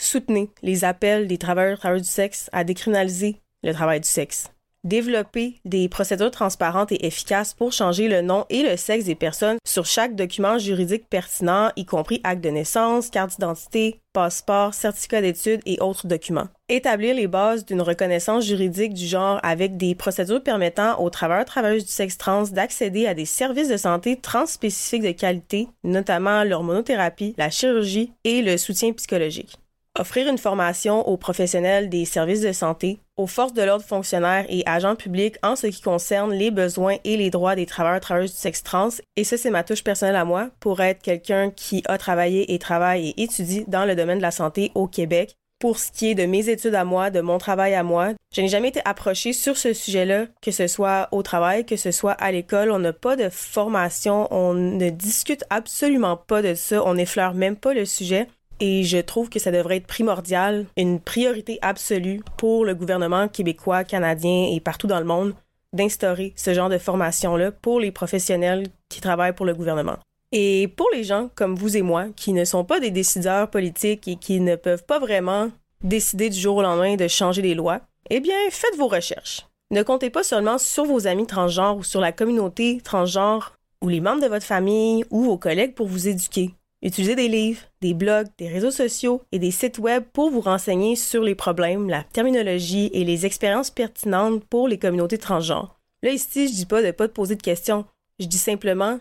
[0.00, 4.50] Soutenez les appels des travailleurs et travailleurs du sexe à décriminaliser le travail du sexe.
[4.84, 9.58] Développer des procédures transparentes et efficaces pour changer le nom et le sexe des personnes
[9.62, 15.60] sur chaque document juridique pertinent, y compris acte de naissance, carte d'identité, passeport, certificat d'études
[15.66, 16.48] et autres documents.
[16.70, 21.84] Établir les bases d'une reconnaissance juridique du genre avec des procédures permettant aux travailleurs travailleuses
[21.84, 27.50] du sexe trans d'accéder à des services de santé transspécifiques de qualité, notamment l'hormonothérapie, la
[27.50, 29.58] chirurgie et le soutien psychologique
[30.00, 34.62] offrir une formation aux professionnels des services de santé, aux forces de l'ordre fonctionnaires et
[34.64, 38.38] agents publics en ce qui concerne les besoins et les droits des travailleurs travailleuses du
[38.38, 38.88] sexe trans.
[39.16, 42.58] Et ça, c'est ma touche personnelle à moi pour être quelqu'un qui a travaillé et
[42.58, 45.34] travaille et étudie dans le domaine de la santé au Québec.
[45.58, 48.40] Pour ce qui est de mes études à moi, de mon travail à moi, je
[48.40, 52.12] n'ai jamais été approchée sur ce sujet-là, que ce soit au travail, que ce soit
[52.12, 52.70] à l'école.
[52.70, 57.56] On n'a pas de formation, on ne discute absolument pas de ça, on n'effleure même
[57.56, 58.26] pas le sujet.
[58.60, 63.84] Et je trouve que ça devrait être primordial, une priorité absolue pour le gouvernement québécois,
[63.84, 65.34] canadien et partout dans le monde
[65.72, 69.96] d'instaurer ce genre de formation-là pour les professionnels qui travaillent pour le gouvernement.
[70.32, 74.06] Et pour les gens comme vous et moi, qui ne sont pas des décideurs politiques
[74.08, 75.50] et qui ne peuvent pas vraiment
[75.82, 77.80] décider du jour au lendemain de changer les lois,
[78.10, 79.46] eh bien, faites vos recherches.
[79.70, 84.00] Ne comptez pas seulement sur vos amis transgenres ou sur la communauté transgenre ou les
[84.00, 86.50] membres de votre famille ou vos collègues pour vous éduquer.
[86.82, 90.96] Utilisez des livres, des blogs, des réseaux sociaux et des sites web pour vous renseigner
[90.96, 95.78] sur les problèmes, la terminologie et les expériences pertinentes pour les communautés transgenres.
[96.02, 97.84] Là, ici, je dis pas de pas te poser de questions.
[98.18, 98.98] Je dis simplement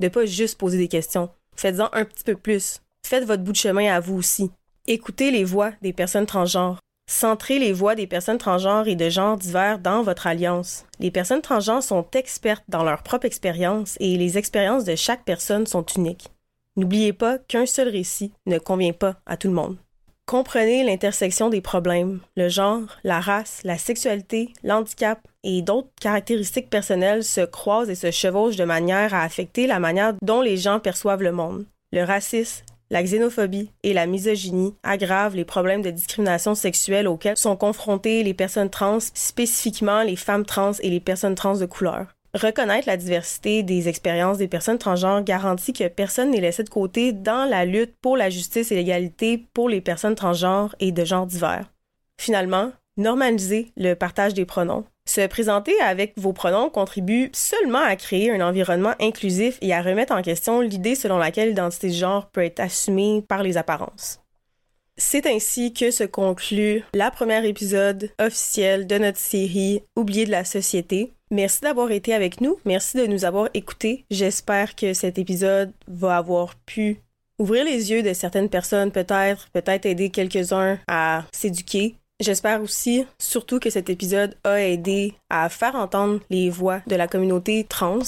[0.00, 1.28] de pas juste poser des questions.
[1.54, 2.80] Faites-en un petit peu plus.
[3.04, 4.50] Faites votre bout de chemin à vous aussi.
[4.86, 6.78] Écoutez les voix des personnes transgenres.
[7.10, 10.86] Centrez les voix des personnes transgenres et de genres divers dans votre alliance.
[10.98, 15.66] Les personnes transgenres sont expertes dans leur propre expérience et les expériences de chaque personne
[15.66, 16.30] sont uniques.
[16.78, 19.76] N'oubliez pas qu'un seul récit ne convient pas à tout le monde.
[20.26, 27.24] Comprenez l'intersection des problèmes, le genre, la race, la sexualité, l'handicap et d'autres caractéristiques personnelles
[27.24, 31.22] se croisent et se chevauchent de manière à affecter la manière dont les gens perçoivent
[31.22, 31.64] le monde.
[31.92, 37.56] Le racisme, la xénophobie et la misogynie aggravent les problèmes de discrimination sexuelle auxquels sont
[37.56, 42.06] confrontées les personnes trans, spécifiquement les femmes trans et les personnes trans de couleur.
[42.40, 47.12] Reconnaître la diversité des expériences des personnes transgenres garantit que personne n'est laissé de côté
[47.12, 51.26] dans la lutte pour la justice et l'égalité pour les personnes transgenres et de genres
[51.26, 51.72] divers.
[52.16, 54.84] Finalement, normaliser le partage des pronoms.
[55.04, 60.14] Se présenter avec vos pronoms contribue seulement à créer un environnement inclusif et à remettre
[60.14, 64.20] en question l'idée selon laquelle l'identité de genre peut être assumée par les apparences.
[64.96, 70.44] C'est ainsi que se conclut la première épisode officiel de notre série Oublié de la
[70.44, 71.12] société.
[71.30, 72.58] Merci d'avoir été avec nous.
[72.64, 74.04] Merci de nous avoir écoutés.
[74.10, 77.00] J'espère que cet épisode va avoir pu
[77.38, 81.96] ouvrir les yeux de certaines personnes, peut-être, peut-être aider quelques-uns à s'éduquer.
[82.20, 87.06] J'espère aussi, surtout, que cet épisode a aidé à faire entendre les voix de la
[87.06, 88.00] communauté trans.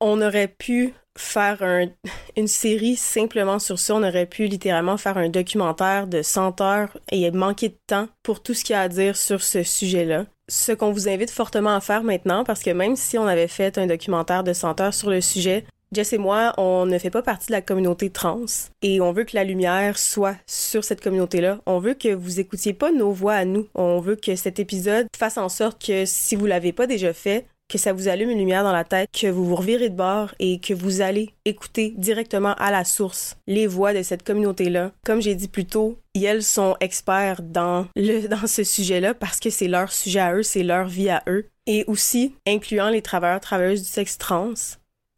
[0.00, 1.62] On aurait pu faire
[2.36, 3.94] une série simplement sur ça.
[3.94, 8.42] On aurait pu littéralement faire un documentaire de 100 heures et manquer de temps pour
[8.42, 11.74] tout ce qu'il y a à dire sur ce sujet-là ce qu'on vous invite fortement
[11.74, 14.94] à faire maintenant, parce que même si on avait fait un documentaire de 100 heures
[14.94, 15.64] sur le sujet,
[15.94, 18.44] Jess et moi, on ne fait pas partie de la communauté trans
[18.82, 21.60] et on veut que la lumière soit sur cette communauté-là.
[21.66, 23.68] On veut que vous écoutiez pas nos voix à nous.
[23.76, 27.46] On veut que cet épisode fasse en sorte que si vous l'avez pas déjà fait,
[27.68, 30.34] que ça vous allume une lumière dans la tête, que vous vous revirez de bord
[30.38, 34.92] et que vous allez écouter directement à la source les voix de cette communauté-là.
[35.04, 39.50] Comme j'ai dit plus tôt, elles sont experts dans, le, dans ce sujet-là parce que
[39.50, 41.46] c'est leur sujet à eux, c'est leur vie à eux.
[41.66, 44.52] Et aussi, incluant les travailleurs, travailleuses du sexe trans,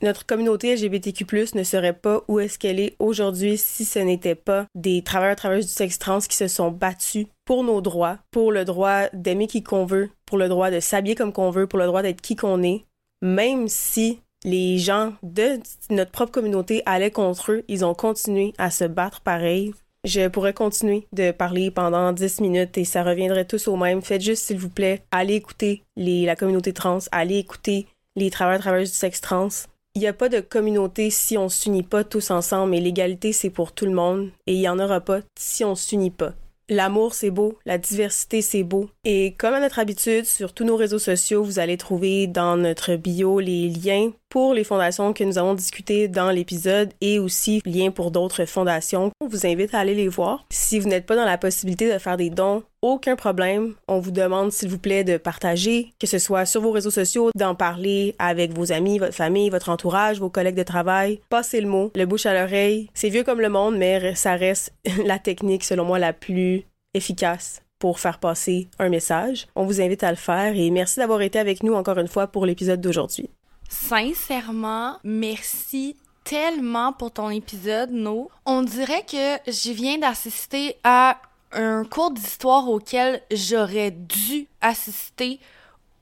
[0.03, 4.67] notre communauté LGBTQ+, ne serait pas où est-ce qu'elle est aujourd'hui si ce n'était pas
[4.75, 8.65] des travailleurs travailleuses du sexe trans qui se sont battus pour nos droits, pour le
[8.65, 11.87] droit d'aimer qui qu'on veut, pour le droit de s'habiller comme qu'on veut, pour le
[11.87, 12.85] droit d'être qui qu'on est,
[13.23, 15.59] même si les gens de
[15.91, 19.73] notre propre communauté allaient contre eux, ils ont continué à se battre pareil.
[20.05, 24.03] Je pourrais continuer de parler pendant 10 minutes et ça reviendrait tous au même.
[24.03, 28.93] Faites juste, s'il vous plaît, allez écouter la communauté trans, allez écouter les travailleurs travailleuses
[28.93, 29.49] du sexe trans
[29.97, 33.49] il n'y a pas de communauté si on s'unit pas tous ensemble et l'égalité c'est
[33.49, 36.35] pour tout le monde et il y en aura pas si on s'unit pas.
[36.69, 40.77] L'amour c'est beau, la diversité c'est beau et comme à notre habitude sur tous nos
[40.77, 45.39] réseaux sociaux, vous allez trouver dans notre bio les liens pour les fondations que nous
[45.39, 49.11] avons discutées dans l'épisode et aussi lien pour d'autres fondations.
[49.21, 50.45] On vous invite à aller les voir.
[50.51, 53.75] Si vous n'êtes pas dans la possibilité de faire des dons, aucun problème.
[53.89, 57.31] On vous demande, s'il vous plaît, de partager, que ce soit sur vos réseaux sociaux,
[57.35, 61.21] d'en parler avec vos amis, votre famille, votre entourage, vos collègues de travail.
[61.29, 62.89] Passez le mot, le bouche à l'oreille.
[62.95, 64.73] C'est vieux comme le monde, mais ça reste
[65.05, 66.65] la technique, selon moi, la plus
[66.95, 69.47] efficace pour faire passer un message.
[69.55, 72.27] On vous invite à le faire et merci d'avoir été avec nous encore une fois
[72.27, 73.29] pour l'épisode d'aujourd'hui.
[73.69, 78.31] Sincèrement, merci tellement pour ton épisode, No.
[78.45, 81.21] On dirait que je viens d'assister à
[81.53, 85.39] un cours d'histoire auquel j'aurais dû assister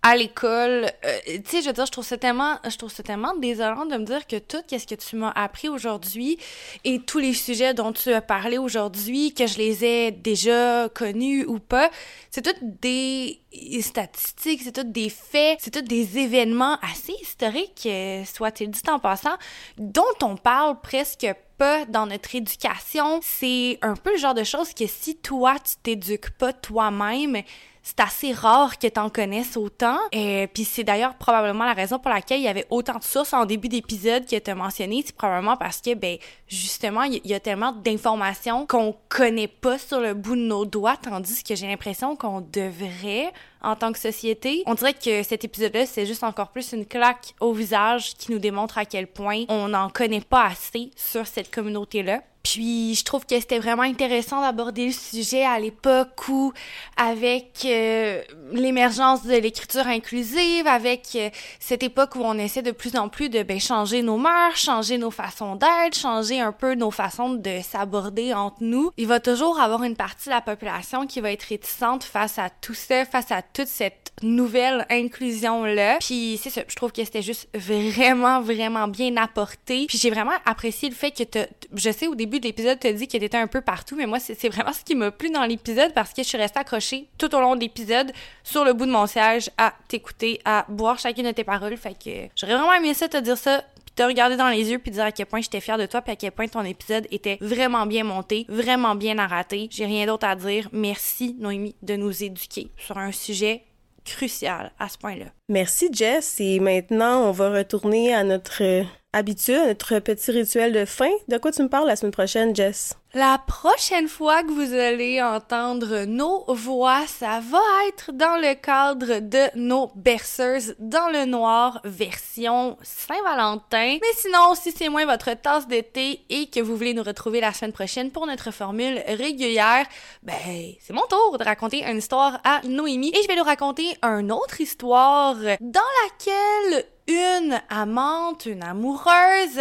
[0.04, 0.90] à l'école.
[1.04, 3.86] Euh, tu sais, je veux dire, je trouve ça tellement, je trouve ça tellement désolant
[3.86, 6.38] de me dire que tout qu'est-ce que tu m'as appris aujourd'hui
[6.84, 11.46] et tous les sujets dont tu as parlé aujourd'hui, que je les ai déjà connus
[11.46, 11.90] ou pas,
[12.30, 13.40] c'est toutes des
[13.80, 18.98] statistiques, c'est toutes des faits, c'est toutes des événements assez historiques, euh, soit-il dit en
[18.98, 19.36] passant,
[19.78, 21.26] dont on parle presque
[21.56, 23.20] pas dans notre éducation.
[23.22, 27.42] C'est un peu le genre de choses que si toi, tu t'éduques pas toi-même,
[27.84, 29.98] c'est assez rare que t'en connaisses autant.
[30.10, 33.34] Et puis c'est d'ailleurs probablement la raison pour laquelle il y avait autant de sources
[33.34, 35.02] en début d'épisode que t'as mentionné.
[35.04, 36.16] C'est probablement parce que, ben,
[36.48, 40.96] justement, il y, a tellement d'informations qu'on connaît pas sur le bout de nos doigts,
[40.96, 43.30] tandis que j'ai l'impression qu'on devrait
[43.60, 44.62] en tant que société.
[44.64, 48.38] On dirait que cet épisode-là, c'est juste encore plus une claque au visage qui nous
[48.38, 52.22] démontre à quel point on n'en connaît pas assez sur cette communauté-là.
[52.44, 56.52] Puis je trouve que c'était vraiment intéressant d'aborder le sujet à l'époque où,
[56.96, 58.22] avec euh,
[58.52, 63.30] l'émergence de l'écriture inclusive, avec euh, cette époque où on essaie de plus en plus
[63.30, 67.60] de ben, changer nos mœurs, changer nos façons d'être, changer un peu nos façons de
[67.62, 71.44] s'aborder entre nous, il va toujours avoir une partie de la population qui va être
[71.44, 75.96] réticente face à tout ça, face à toute cette nouvelle inclusion-là.
[76.00, 79.86] Puis c'est ça, je trouve que c'était juste vraiment, vraiment bien apporté.
[79.86, 81.38] Puis j'ai vraiment apprécié le fait que
[81.74, 84.06] je sais au début de l'épisode, tu as dit qu'elle était un peu partout, mais
[84.06, 87.08] moi, c'est vraiment ce qui m'a plu dans l'épisode parce que je suis restée accrochée
[87.18, 88.12] tout au long de l'épisode
[88.42, 91.76] sur le bout de mon siège à t'écouter, à boire chacune de tes paroles.
[91.76, 93.62] Fait que j'aurais vraiment aimé ça, te dire ça,
[93.94, 96.12] te regarder dans les yeux puis dire à quel point j'étais fière de toi puis
[96.12, 99.68] à quel point ton épisode était vraiment bien monté, vraiment bien narraté.
[99.70, 100.68] J'ai rien d'autre à dire.
[100.72, 103.62] Merci Noémie de nous éduquer sur un sujet
[104.04, 105.26] crucial à ce point-là.
[105.48, 108.84] Merci Jess et maintenant on va retourner à notre
[109.14, 111.10] habitude, notre petit rituel de fin.
[111.28, 112.96] De quoi tu me parles la semaine prochaine, Jess?
[113.16, 119.20] La prochaine fois que vous allez entendre nos voix, ça va être dans le cadre
[119.20, 123.98] de nos berceuses dans le noir version Saint-Valentin.
[124.02, 127.52] Mais sinon, si c'est moins votre tasse d'été et que vous voulez nous retrouver la
[127.52, 129.86] semaine prochaine pour notre formule régulière,
[130.24, 130.34] ben,
[130.80, 134.32] c'est mon tour de raconter une histoire à Noémie et je vais lui raconter une
[134.32, 139.60] autre histoire dans laquelle une amante, une amoureuse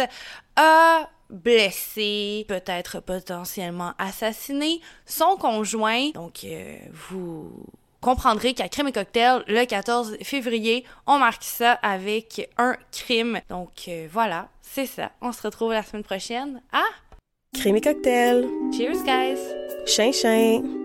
[0.56, 6.10] a blessé, peut-être potentiellement assassiné son conjoint.
[6.10, 7.50] Donc, euh, vous
[8.00, 13.40] comprendrez qu'à Crime et Cocktail, le 14 février, on marque ça avec un crime.
[13.48, 15.10] Donc, euh, voilà, c'est ça.
[15.20, 16.82] On se retrouve la semaine prochaine à...
[17.54, 18.48] Crime et Cocktail.
[18.76, 19.40] Cheers, guys!
[19.86, 20.83] Chien, chien!